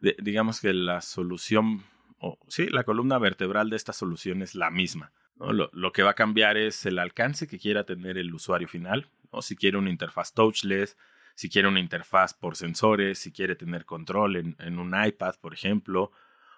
[0.00, 1.84] digamos que la solución,
[2.18, 5.12] o sí, la columna vertebral de esta solución es la misma.
[5.36, 5.52] ¿No?
[5.52, 9.08] Lo, lo, que va a cambiar es el alcance que quiera tener el usuario final.
[9.32, 9.42] ¿no?
[9.42, 10.96] Si quiere una interfaz touchless,
[11.34, 15.52] si quiere una interfaz por sensores, si quiere tener control en, en un iPad, por
[15.54, 16.12] ejemplo,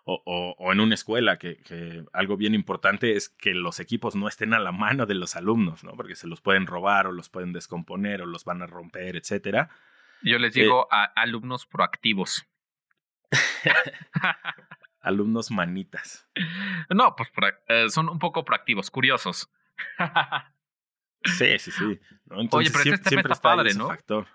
[0.09, 4.29] o, o, en una escuela, que, que, algo bien importante es que los equipos no
[4.29, 5.95] estén a la mano de los alumnos, ¿no?
[5.95, 9.69] Porque se los pueden robar o los pueden descomponer o los van a romper, etcétera.
[10.23, 12.47] Yo les digo eh, a alumnos proactivos.
[15.07, 16.29] alumnos manitas.
[16.91, 17.31] No, pues
[17.69, 19.51] eh, son un poco proactivos, curiosos.
[21.25, 22.01] sí, sí, sí.
[22.51, 23.89] Oye, pero este siempre, está padre, ¿no?
[23.89, 24.27] Factor.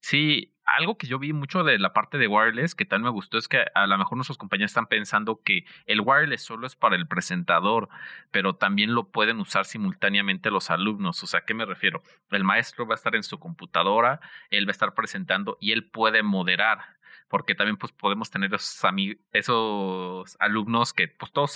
[0.00, 3.38] Sí, algo que yo vi mucho de la parte de wireless que tal me gustó
[3.38, 6.96] es que a lo mejor nuestros compañeros están pensando que el wireless solo es para
[6.96, 7.88] el presentador,
[8.30, 11.22] pero también lo pueden usar simultáneamente los alumnos.
[11.22, 12.02] O sea, ¿a qué me refiero?
[12.30, 15.88] El maestro va a estar en su computadora, él va a estar presentando y él
[15.88, 16.96] puede moderar
[17.28, 18.82] porque también pues podemos tener esos,
[19.32, 21.54] esos alumnos que pues todos,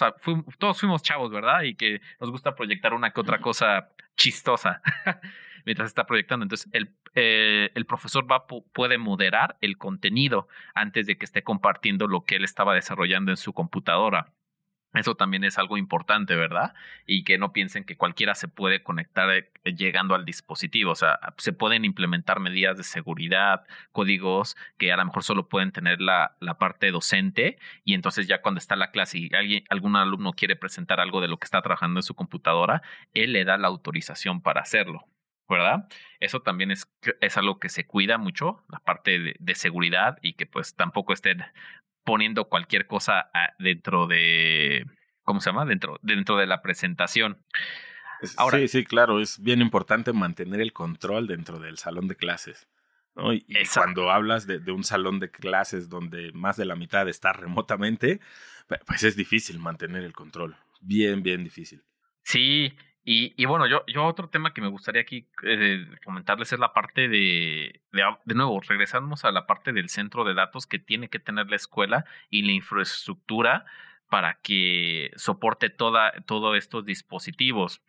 [0.58, 1.62] todos fuimos chavos, ¿verdad?
[1.62, 4.82] Y que nos gusta proyectar una que otra cosa chistosa.
[5.64, 6.44] mientras está proyectando.
[6.44, 12.06] Entonces, el, eh, el profesor va, puede moderar el contenido antes de que esté compartiendo
[12.06, 14.32] lo que él estaba desarrollando en su computadora.
[14.92, 16.74] Eso también es algo importante, ¿verdad?
[17.06, 20.92] Y que no piensen que cualquiera se puede conectar eh, llegando al dispositivo.
[20.92, 25.70] O sea, se pueden implementar medidas de seguridad, códigos que a lo mejor solo pueden
[25.70, 27.58] tener la, la parte docente.
[27.84, 31.28] Y entonces ya cuando está la clase y alguien, algún alumno quiere presentar algo de
[31.28, 32.82] lo que está trabajando en su computadora,
[33.14, 35.06] él le da la autorización para hacerlo.
[35.50, 35.88] ¿verdad?
[36.20, 36.88] Eso también es,
[37.20, 41.42] es algo que se cuida mucho, la parte de, seguridad y que pues tampoco estén
[42.10, 44.84] poniendo cualquier cosa ah, dentro de,
[45.22, 45.64] ¿cómo se llama?
[45.64, 47.38] Dentro, dentro de la presentación.
[48.36, 52.66] Ahora, sí, sí, claro, es bien importante mantener el control dentro del salón de clases.
[53.14, 53.32] ¿no?
[53.32, 57.32] Y, cuando hablas de, de, un salón de clases donde más de la mitad está
[57.32, 58.18] remotamente,
[58.86, 60.56] pues es difícil mantener el control.
[60.80, 61.84] Bien, bien difícil.
[62.24, 62.74] Sí,
[63.12, 66.72] y, y, bueno, yo, yo otro tema que me gustaría aquí eh, comentarles es la
[66.72, 71.08] parte de, de, de, nuevo, regresamos a la parte del centro de datos que tiene
[71.08, 73.64] que tener la escuela y la infraestructura
[74.08, 77.82] para que soporte toda, todos estos dispositivos.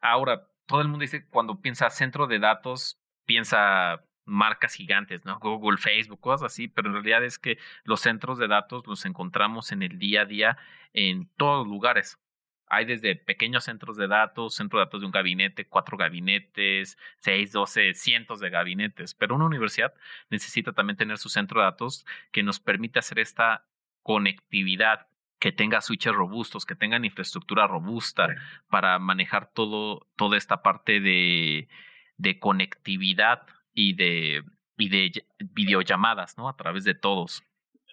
[0.00, 5.38] Ahora, todo el mundo dice, cuando piensa centro de datos, piensa marcas gigantes, ¿no?
[5.40, 9.72] Google, Facebook, cosas así, pero en realidad es que los centros de datos los encontramos
[9.72, 10.56] en el día a día
[10.94, 12.18] en todos lugares.
[12.66, 17.52] Hay desde pequeños centros de datos, centro de datos de un gabinete, cuatro gabinetes, seis,
[17.52, 19.14] doce, cientos de gabinetes.
[19.14, 19.94] Pero una universidad
[20.30, 23.66] necesita también tener su centro de datos que nos permite hacer esta
[24.02, 25.06] conectividad,
[25.38, 28.28] que tenga switches robustos, que tengan infraestructura robusta
[28.70, 31.68] para manejar todo, toda esta parte de,
[32.16, 34.42] de conectividad y de,
[34.78, 36.48] y de videollamadas, ¿no?
[36.48, 37.42] A través de todos.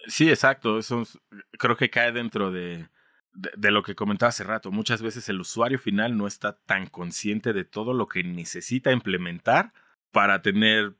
[0.08, 0.78] Sí, exacto.
[0.78, 1.04] Eso
[1.60, 2.88] creo que cae dentro de,
[3.34, 7.54] de, lo que comentaba hace rato, muchas veces el usuario final no está tan consciente
[7.54, 9.74] de todo lo que necesita implementar
[10.12, 10.96] para tener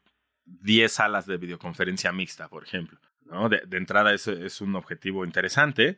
[0.46, 3.00] 10 salas de videoconferencia mixta, por ejemplo.
[3.26, 3.50] ¿no?
[3.50, 5.98] De, entrada es, es un objetivo interesante,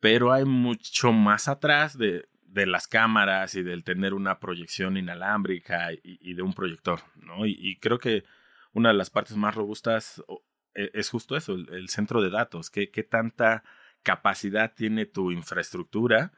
[0.00, 5.88] pero hay mucho más atrás de, de las cámaras y del tener una proyección inalámbrica
[5.92, 7.00] y, de un proyector.
[7.16, 7.44] ¿no?
[7.46, 8.24] Y, creo que
[8.72, 10.22] una de las partes más robustas
[10.74, 12.70] e, es justo eso, el, el centro de datos.
[12.70, 13.64] ¿Qué, qué tanta
[14.06, 16.30] capacidad tiene tu infraestructura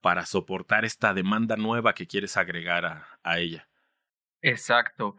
[0.00, 3.68] para soportar esta demanda nueva que quieres agregar a, ella.
[4.40, 5.18] Exacto.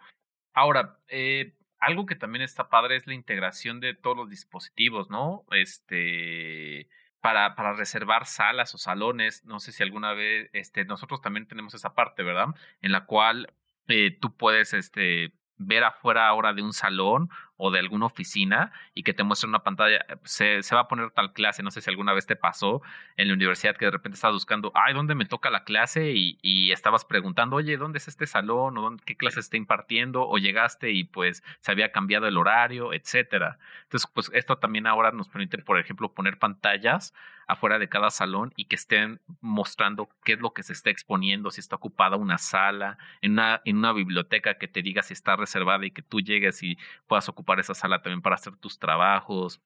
[0.52, 5.46] Ahora, eh, algo que también está padre es la integración de todos los dispositivos, ¿no?
[5.52, 6.90] Este,
[7.22, 11.76] para, para reservar salas o salones, no sé si alguna vez, este, nosotros también tenemos
[11.76, 12.48] esa parte, ¿verdad?
[12.82, 13.54] En la cual
[13.88, 17.30] eh, tú puedes, este, ver afuera ahora de un salón
[17.64, 21.12] o de alguna oficina y que te muestra una pantalla, se, se, va a poner
[21.12, 22.82] tal clase, no sé si alguna vez te pasó
[23.18, 26.12] en la universidad que de repente estabas buscando, ay, ¿dónde me toca la clase?
[26.12, 28.80] Y, y estabas preguntando, oye, ¿dónde es este salón?
[28.80, 30.28] ¿O dónde, qué clase está impartiendo?
[30.28, 33.60] O llegaste y pues se había cambiado el horario, etcétera.
[33.84, 37.14] Entonces, pues esto también ahora nos permite, por ejemplo, poner pantallas
[37.52, 41.52] afuera de cada salón y que estén mostrando qué es lo que se está exponiendo,
[41.52, 45.36] si está ocupada una sala, en una, en una biblioteca que te diga si está
[45.36, 49.62] reservada y que tú llegues y puedas ocupar esa sala también para hacer tus trabajos.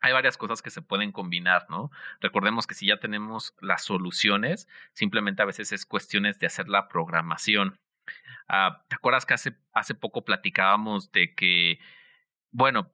[0.00, 1.90] Hay varias cosas que se pueden combinar, ¿no?
[2.20, 6.88] Recordemos que si ya tenemos las soluciones, simplemente a veces es cuestiones de hacer la
[6.88, 7.78] programación.
[8.48, 11.78] Ah, ¿Te acuerdas que hace, hace poco platicábamos de que,
[12.50, 12.92] bueno,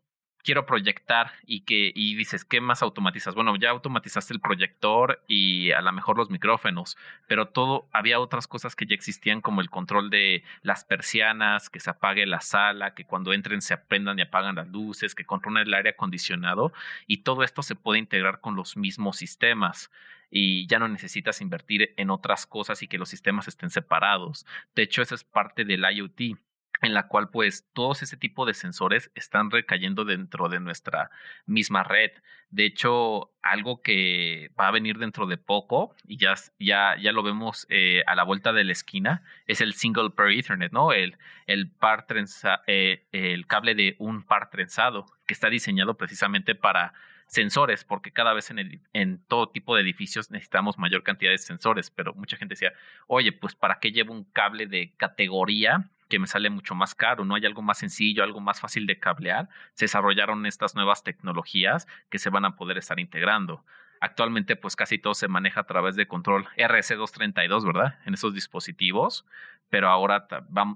[0.49, 3.35] quiero proyectar y que y dices, ¿qué más automatizas?
[3.35, 6.97] Bueno, ya automatizaste el proyector y a lo mejor los micrófonos,
[7.27, 11.81] pero todo había otras cosas que ya existían como el control de las persianas, que
[11.81, 15.67] se apague la sala, que cuando entren se aprendan y apagan las luces, que controlen
[15.67, 16.73] el aire acondicionado
[17.07, 19.91] y todo esto se puede integrar con los mismos sistemas
[20.31, 24.47] y ya no necesitas invertir en otras cosas y que los sistemas estén separados.
[24.75, 26.39] De hecho, esa es parte del IoT
[26.83, 31.11] en la cual pues todos ese tipo de sensores están recayendo dentro de nuestra
[31.47, 32.13] misma red.
[32.51, 37.23] De hecho, algo que va a venir dentro de poco y ya, ya, ya lo
[37.23, 40.93] vemos eh, a la vuelta de la esquina es el single pair Ethernet, ¿no?
[40.93, 46.55] El, el, par trenza, eh, el cable de un par trenzado que está diseñado precisamente
[46.55, 46.95] para
[47.27, 51.39] sensores, porque cada vez en, el, en todo tipo de edificios necesitamos mayor cantidad de
[51.39, 52.73] sensores, pero mucha gente decía,
[53.07, 57.25] oye, pues ¿para qué llevo un cable de categoría que me sale mucho más caro,
[57.25, 61.87] no hay algo más sencillo, algo más fácil de cablear, se desarrollaron estas nuevas tecnologías
[62.09, 63.65] que se van a poder estar integrando.
[64.01, 67.99] Actualmente, pues casi todo se maneja a través de control RC232, ¿verdad?
[68.07, 69.27] En esos dispositivos,
[69.71, 70.27] pero ahora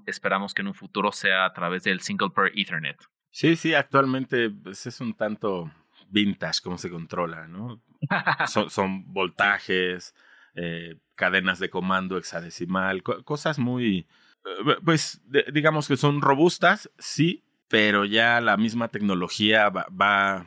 [0.05, 2.97] esperamos que en un futuro sea a través del Single Pair Ethernet.
[3.31, 5.71] Sí, sí, actualmente pues, es un tanto
[6.09, 7.81] vintage cómo se controla, ¿no?
[8.69, 10.13] son, voltajes,
[10.55, 14.05] eh, cadenas de comando hexadecimal, cosas muy,
[14.45, 15.21] eh, pues
[15.53, 20.45] digamos que son robustas, sí, pero ya la misma tecnología va, va,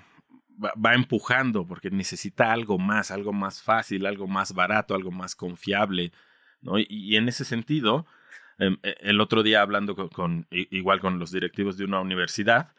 [0.63, 6.13] va, empujando porque necesita algo más, algo más fácil, algo más barato, algo más confiable,
[6.61, 6.79] ¿no?
[6.79, 8.07] Y, en ese sentido,
[8.59, 12.75] em, e, el otro día hablando con, igual con los directivos de una universidad,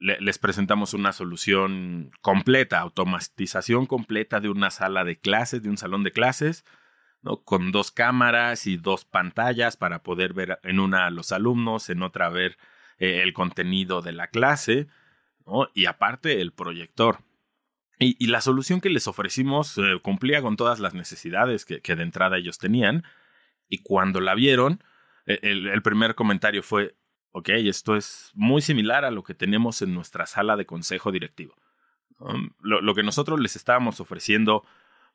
[0.00, 6.04] les presentamos una solución completa, automatización completa de una sala de clases, de un salón
[6.04, 6.64] de clases,
[7.44, 12.02] con dos cámaras y dos pantallas para poder ver en una a los alumnos, en
[12.02, 12.56] otra ver
[12.98, 14.86] eh, el contenido de la clase,
[15.74, 17.20] y aparte el proyector.
[18.00, 22.38] Y, la solución que les ofrecimos eh, cumplía con todas las necesidades que, de entrada
[22.38, 23.02] ellos tenían.
[23.68, 24.84] Y cuando la vieron,
[25.26, 26.94] e, el, primer comentario fue,
[27.32, 31.56] ok, esto es muy similar a lo que tenemos en nuestra sala de consejo directivo.
[32.60, 34.64] lo, que nosotros les estábamos ofreciendo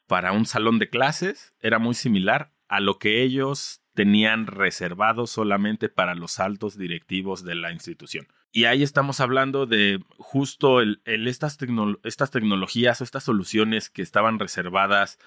[0.07, 5.89] para un salón de clases era muy similar a lo que ellos tenían reservado solamente
[5.89, 8.27] para los altos directivos de la institución.
[8.51, 15.19] Y ahí estamos hablando de justo estas, tecnologías o estas soluciones que estaban reservadas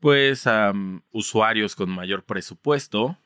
[0.00, 0.72] pues a
[1.10, 3.18] usuarios con mayor presupuesto,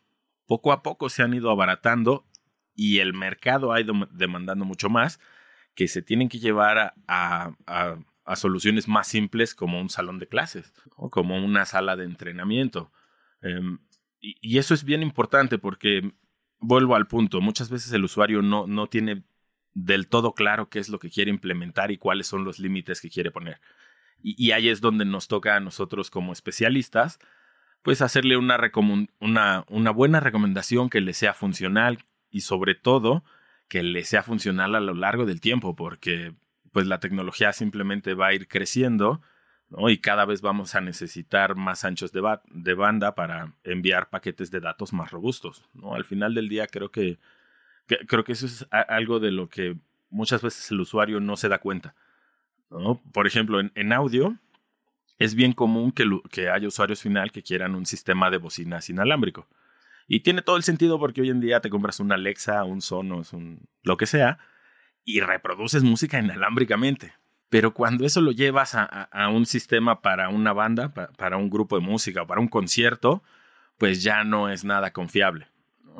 [0.47, 2.27] poco a poco se han ido abaratando
[2.75, 5.21] y el mercado ha ido demandando mucho más
[5.75, 7.97] que se tienen que llevar a
[8.35, 12.91] soluciones más simples como un salón de clases o como una sala de entrenamiento.
[13.41, 13.79] Em,
[14.21, 16.13] y, eso es bien importante porque,
[16.59, 19.23] vuelvo al punto, muchas veces el usuario no, no tiene
[19.75, 23.11] del todo claro qué es lo que quiere implementar y cuáles son los límites que
[23.11, 23.61] quiere poner.
[24.23, 27.21] Y, ahí es donde nos toca a nosotros como especialistas,
[27.83, 28.59] pues hacerle una,
[29.69, 33.23] una buena recomendación que le sea funcional y sobre todo
[33.69, 36.35] que le sea funcional a lo largo del tiempo, porque
[36.77, 39.23] pues la tecnología simplemente va a ir creciendo,
[39.71, 39.89] ¿no?
[39.89, 42.21] Y cada vez vamos a necesitar más anchos de,
[42.51, 45.95] de, banda para enviar paquetes de datos más robustos, ¿no?
[45.95, 47.19] Al final del día creo que,
[47.87, 49.79] creo que eso es algo de lo que
[50.11, 51.95] muchas veces el usuario no se da cuenta,
[52.69, 53.01] ¿no?
[53.11, 54.37] Por ejemplo, en, audio
[55.19, 59.49] es bien común que, que haya usuarios final que quieran un sistema de bocinas inalámbrico.
[60.09, 63.33] Y tiene todo el sentido porque hoy en día te compras un Alexa, un Sonos,
[63.33, 64.39] un lo que sea,
[65.07, 67.15] y reproduces música inalámbricamente.
[67.49, 71.87] Pero cuando eso lo llevas a, un sistema para una banda, para un grupo de
[71.87, 73.23] música o para un concierto,
[73.79, 75.47] pues ya no es nada confiable.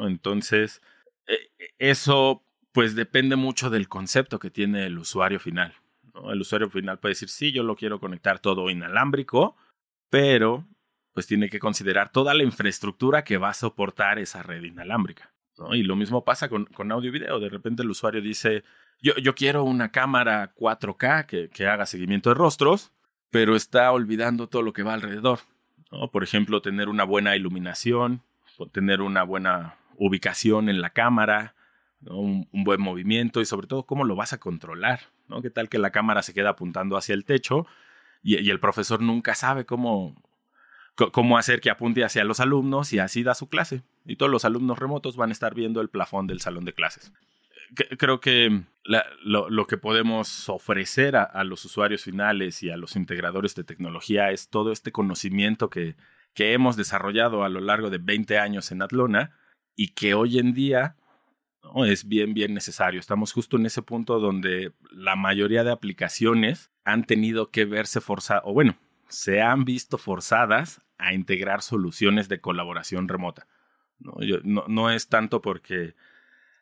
[0.01, 0.83] Entonces,
[1.29, 2.43] e, e, eso
[2.73, 5.73] pues depende mucho del concepto que tiene el usuario final.
[6.31, 9.57] El usuario final puede decir, sí, yo lo quiero conectar todo inalámbrico,
[10.11, 10.67] pero
[11.15, 15.33] pues tiene que considerar toda la infraestructura que va a soportar esa red inalámbrica.
[15.71, 17.41] Y lo mismo pasa con, con audio y video.
[17.41, 18.65] De repente el usuario dice,
[19.01, 22.93] yo, quiero una cámara 4K que, haga seguimiento de rostros,
[23.31, 25.41] pero está olvidando todo lo que va alrededor.
[26.13, 28.23] Por ejemplo, tener una buena iluminación,
[28.73, 31.55] tener una buena ubicación en la cámara,
[32.03, 35.01] un, buen movimiento y sobre todo cómo lo vas a controlar.
[35.43, 37.67] ¿Qué tal que la cámara se queda apuntando hacia el techo
[38.23, 40.15] y, y el profesor nunca sabe cómo,
[41.13, 43.83] cómo hacer que apunte hacia los alumnos y así da su clase?
[44.05, 47.13] Y todos los alumnos remotos van a estar viendo el plafón del salón de clases
[47.75, 48.63] creo que
[49.23, 53.65] lo, lo, que podemos ofrecer a, a, los usuarios finales y a los integradores de
[53.65, 55.97] tecnología es todo este conocimiento que,
[56.37, 59.33] que hemos desarrollado a lo largo de 20 años en Atlona
[59.75, 60.95] y que hoy en día
[61.63, 61.87] ¿no?
[61.87, 63.01] es bien, bien necesario.
[63.01, 68.43] Estamos justo en ese punto donde la mayoría de aplicaciones han tenido que verse forzadas,
[68.45, 68.77] o bueno,
[69.09, 73.49] se han visto forzadas a integrar soluciones de colaboración remota.
[73.99, 74.13] No,
[74.45, 75.95] no, no es tanto porque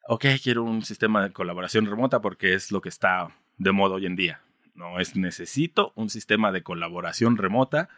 [0.08, 3.28] ok, quiero un sistema de colaboración remota porque es lo que está
[3.58, 4.40] de moda hoy en día.
[4.74, 7.88] No es necesito un sistema de colaboración remota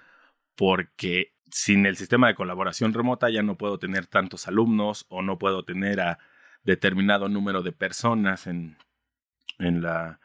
[0.55, 5.39] porque sin el sistema de colaboración remota ya no puedo tener tantos alumnos o no
[5.39, 6.19] puedo tener a
[6.65, 8.77] determinado número de personas en,
[9.59, 10.21] en, la,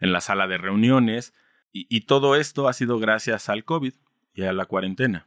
[0.00, 1.32] en la sala de reuniones.
[1.72, 3.94] Y, y, todo esto ha sido gracias al COVID
[4.34, 5.26] y a la cuarentena.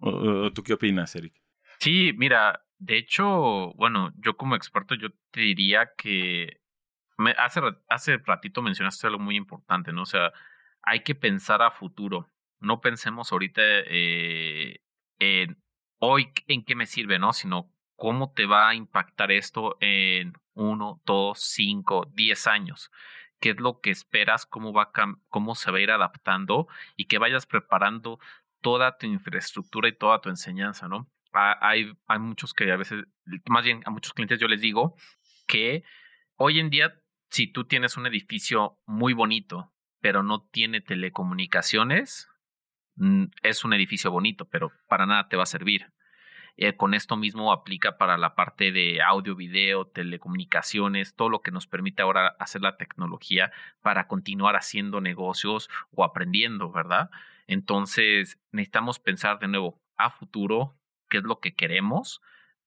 [0.00, 1.34] ¿Tú qué opinas, Eric?
[1.78, 6.60] Sí, mira, de hecho, bueno, yo como experto, yo te diría que
[7.18, 10.02] me, hace, hace ratito mencionaste algo muy importante, ¿no?
[10.02, 10.32] O sea,
[10.82, 12.30] hay que pensar a futuro.
[12.60, 14.80] No pensemos ahorita eh,
[15.18, 15.62] en
[15.98, 17.32] hoy en qué me sirve, ¿no?
[17.32, 22.90] Sino cómo te va a impactar esto en uno, dos, cinco, diez años.
[23.40, 24.46] ¿Qué es lo que esperas?
[24.46, 24.90] ¿Cómo, va
[25.28, 26.68] cómo se va a ir adaptando?
[26.96, 28.18] Y que vayas preparando
[28.60, 31.08] toda tu infraestructura y toda tu enseñanza, ¿no?
[31.36, 33.04] Hay, muchos que a veces,
[33.48, 34.96] más bien a muchos clientes yo les digo
[35.46, 35.84] que
[36.36, 36.94] hoy en día,
[37.30, 42.28] si tú tienes un edificio muy bonito, pero no tiene telecomunicaciones,
[42.96, 45.92] mm, es un edificio bonito, pero para nada te va a servir.
[46.58, 51.50] Eh, con esto mismo aplica para la parte de audio, video, telecomunicaciones, todo lo que
[51.50, 57.10] nos permite ahora hacer la tecnología para continuar haciendo negocios o aprendiendo, ¿verdad?
[57.46, 60.75] Entonces, necesitamos pensar de nuevo a futuro,
[61.08, 62.20] qué es lo que queremos,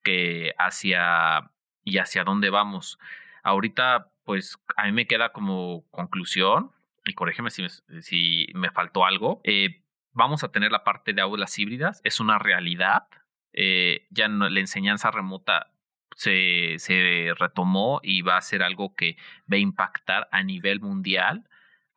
[0.03, 1.51] que hacia
[1.83, 2.99] y hacia dónde vamos.
[3.43, 6.71] Ahorita, pues a mí me queda como conclusión,
[7.05, 7.69] y corrígeme si me,
[8.01, 9.81] si me faltó algo, eh,
[10.11, 13.07] vamos a tener la parte de aulas híbridas, es una realidad,
[13.53, 15.71] eh, ya no, la enseñanza remota
[16.15, 19.15] se, se retomó y va a ser algo que
[19.51, 21.48] va a impactar a nivel mundial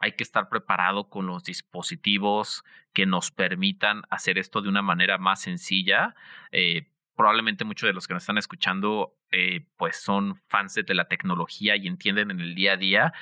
[0.03, 5.17] hay que estar preparado con los dispositivos que nos permitan hacer esto de una manera
[5.17, 6.17] más sencilla.
[6.51, 11.07] Eh, probablemente muchos de los que nos están escuchando eh, pues son fans de la
[11.07, 13.13] tecnología y entienden en el día a día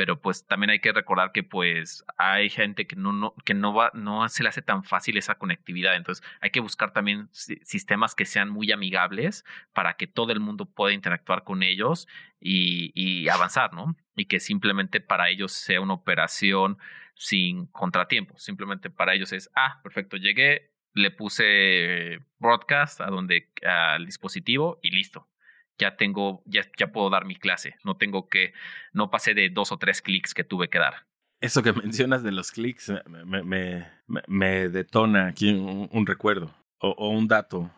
[0.00, 3.74] pero pues también hay que recordar que pues hay gente que no, no, que no,
[3.74, 8.14] va, no se le hace tan fácil esa conectividad, entonces hay que buscar también sistemas
[8.14, 9.44] que sean muy amigables
[9.74, 12.08] para que todo el mundo pueda interactuar con ellos
[12.40, 13.94] y, avanzar, ¿no?
[14.16, 16.78] Y que simplemente para ellos sea una operación
[17.14, 24.06] sin contratiempos, simplemente para ellos es, ah, perfecto, llegué, le puse broadcast a donde al
[24.06, 25.29] dispositivo y listo
[25.80, 27.76] ya tengo, ya, ya puedo dar mi clase.
[27.82, 28.52] No tengo que,
[28.92, 31.06] no pasé de dos o tres clics que tuve que dar.
[31.40, 37.26] Eso que mencionas de los clics me, me, me, detona aquí un, recuerdo o, un
[37.26, 37.70] dato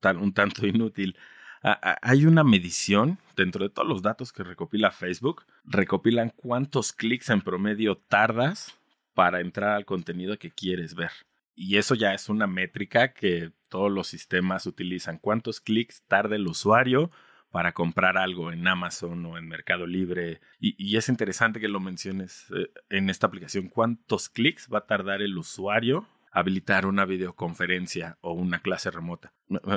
[0.00, 1.16] tal, un tanto inútil.
[1.62, 7.42] hay una medición dentro de todos los datos que recopila Facebook, recopilan cuántos clics en
[7.42, 8.78] promedio tardas
[9.14, 11.10] para entrar al contenido que quieres ver.
[11.54, 15.18] Y eso ya es una métrica que todos los sistemas utilizan.
[15.18, 17.10] ¿Cuántos clics tarda el usuario
[17.50, 20.40] para comprar algo en Amazon o en Mercado Libre.
[20.58, 23.68] Y, es interesante que lo menciones eh, en esta aplicación.
[23.68, 29.32] ¿Cuántos clics va a tardar el usuario habilitar una videoconferencia o una clase remota?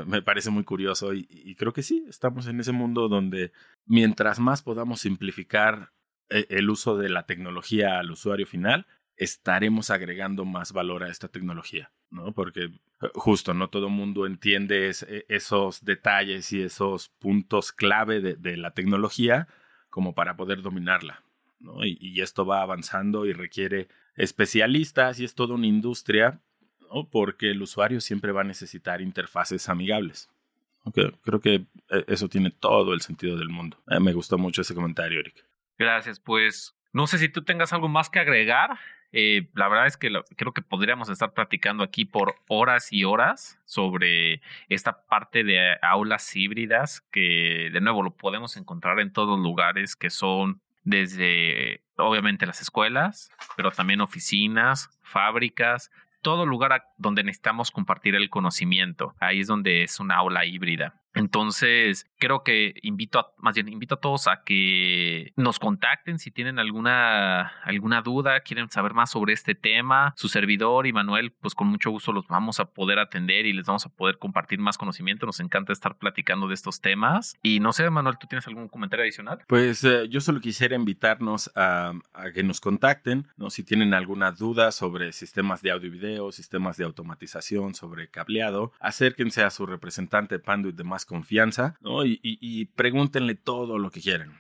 [0.06, 3.52] Me, parece muy curioso y, y, creo que sí, estamos en ese mundo donde
[3.86, 5.92] mientras más podamos simplificar
[6.30, 8.86] eh, el uso de la tecnología al usuario final,
[9.18, 11.92] estaremos agregando más valor a esta tecnología.
[12.14, 12.32] ¿No?
[12.32, 17.72] Porque eh, justo no todo el mundo entiende es, e, esos detalles y esos puntos
[17.72, 19.48] clave de, de, la tecnología
[19.90, 21.22] como para poder dominarla,
[21.60, 21.84] ¿no?
[21.84, 26.40] Y, y, esto va avanzando y requiere especialistas y es toda una industria,
[26.82, 27.10] ¿no?
[27.10, 30.30] Porque el usuario siempre va a necesitar interfaces amigables.
[30.86, 31.12] Okay.
[31.24, 31.56] Creo que
[31.90, 33.78] eh, eso tiene todo el sentido del mundo.
[33.90, 35.46] Eh, me gustó mucho ese comentario, Eric.
[35.78, 38.78] Gracias, pues no sé si tú tengas algo más que agregar.
[39.16, 43.60] Eh, la verdad es que creo que podríamos estar platicando aquí por horas y horas
[43.64, 49.96] sobre esta parte de aulas híbridas que de nuevo lo podemos encontrar en todos lugares
[49.96, 55.92] que son desde obviamente las escuelas, pero también oficinas, fábricas,
[56.24, 59.14] todo lugar donde necesitamos compartir el conocimiento.
[59.20, 61.03] Ahí es donde es una aula híbrida.
[61.14, 66.32] Entonces, creo que invito a, más bien, invito a todos a que nos contacten si
[66.32, 70.14] tienen alguna, alguna duda, quieren saber más sobre este tema.
[70.18, 73.66] Su servidor y Manuel, pues con mucho gusto los vamos a poder atender y les
[73.66, 75.26] vamos a poder compartir más conocimiento.
[75.26, 77.36] Nos encanta estar platicando de estos temas.
[77.44, 79.40] Y no sé, Manuel, ¿tú tienes algún comentario adicional?
[79.48, 81.94] Pues eh, yo solo quisiera invitarnos a,
[82.34, 83.50] que nos contacten, ¿no?
[83.50, 88.72] Si tienen alguna duda sobre sistemas de audio y video, sistemas de automatización, sobre cableado,
[88.80, 92.06] acérquense a su representante Panduit de confianza, ¿no?
[92.06, 94.38] Y, pregúntenle todo lo que quieran,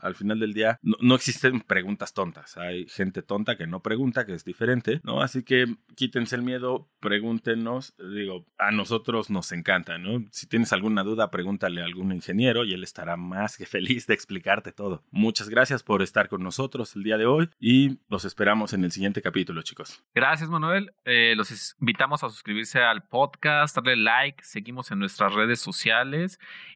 [0.00, 4.34] al final del día no, existen preguntas tontas, hay gente tonta que no pregunta, que
[4.34, 5.20] es diferente, ¿no?
[5.20, 10.24] Así que quítense el miedo, pregúntenos, digo, a nosotros nos encanta, ¿no?
[10.30, 14.14] Si tienes alguna duda, pregúntale a algún ingeniero y él estará más que feliz de
[14.14, 15.02] explicarte todo.
[15.10, 18.92] Muchas gracias por estar con nosotros el día de hoy y los esperamos en el
[18.92, 20.02] siguiente capítulo, chicos.
[20.14, 20.92] Gracias, Manuel.
[21.04, 26.03] Eh, los invitamos a suscribirse al podcast, darle like, seguimos en nuestras redes sociales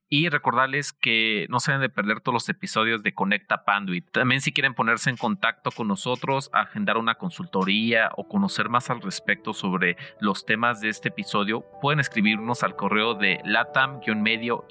[0.09, 4.11] y recordarles que no se deben de perder todos los episodios de Conecta Panduit.
[4.11, 9.03] También si quieren ponerse en contacto con nosotros, agendar una consultoría o conocer más al
[9.03, 14.67] respecto sobre los temas de este episodio, pueden escribirnos al correo de latam-medio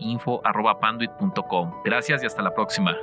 [1.86, 2.95] Gracias y hasta la próxima.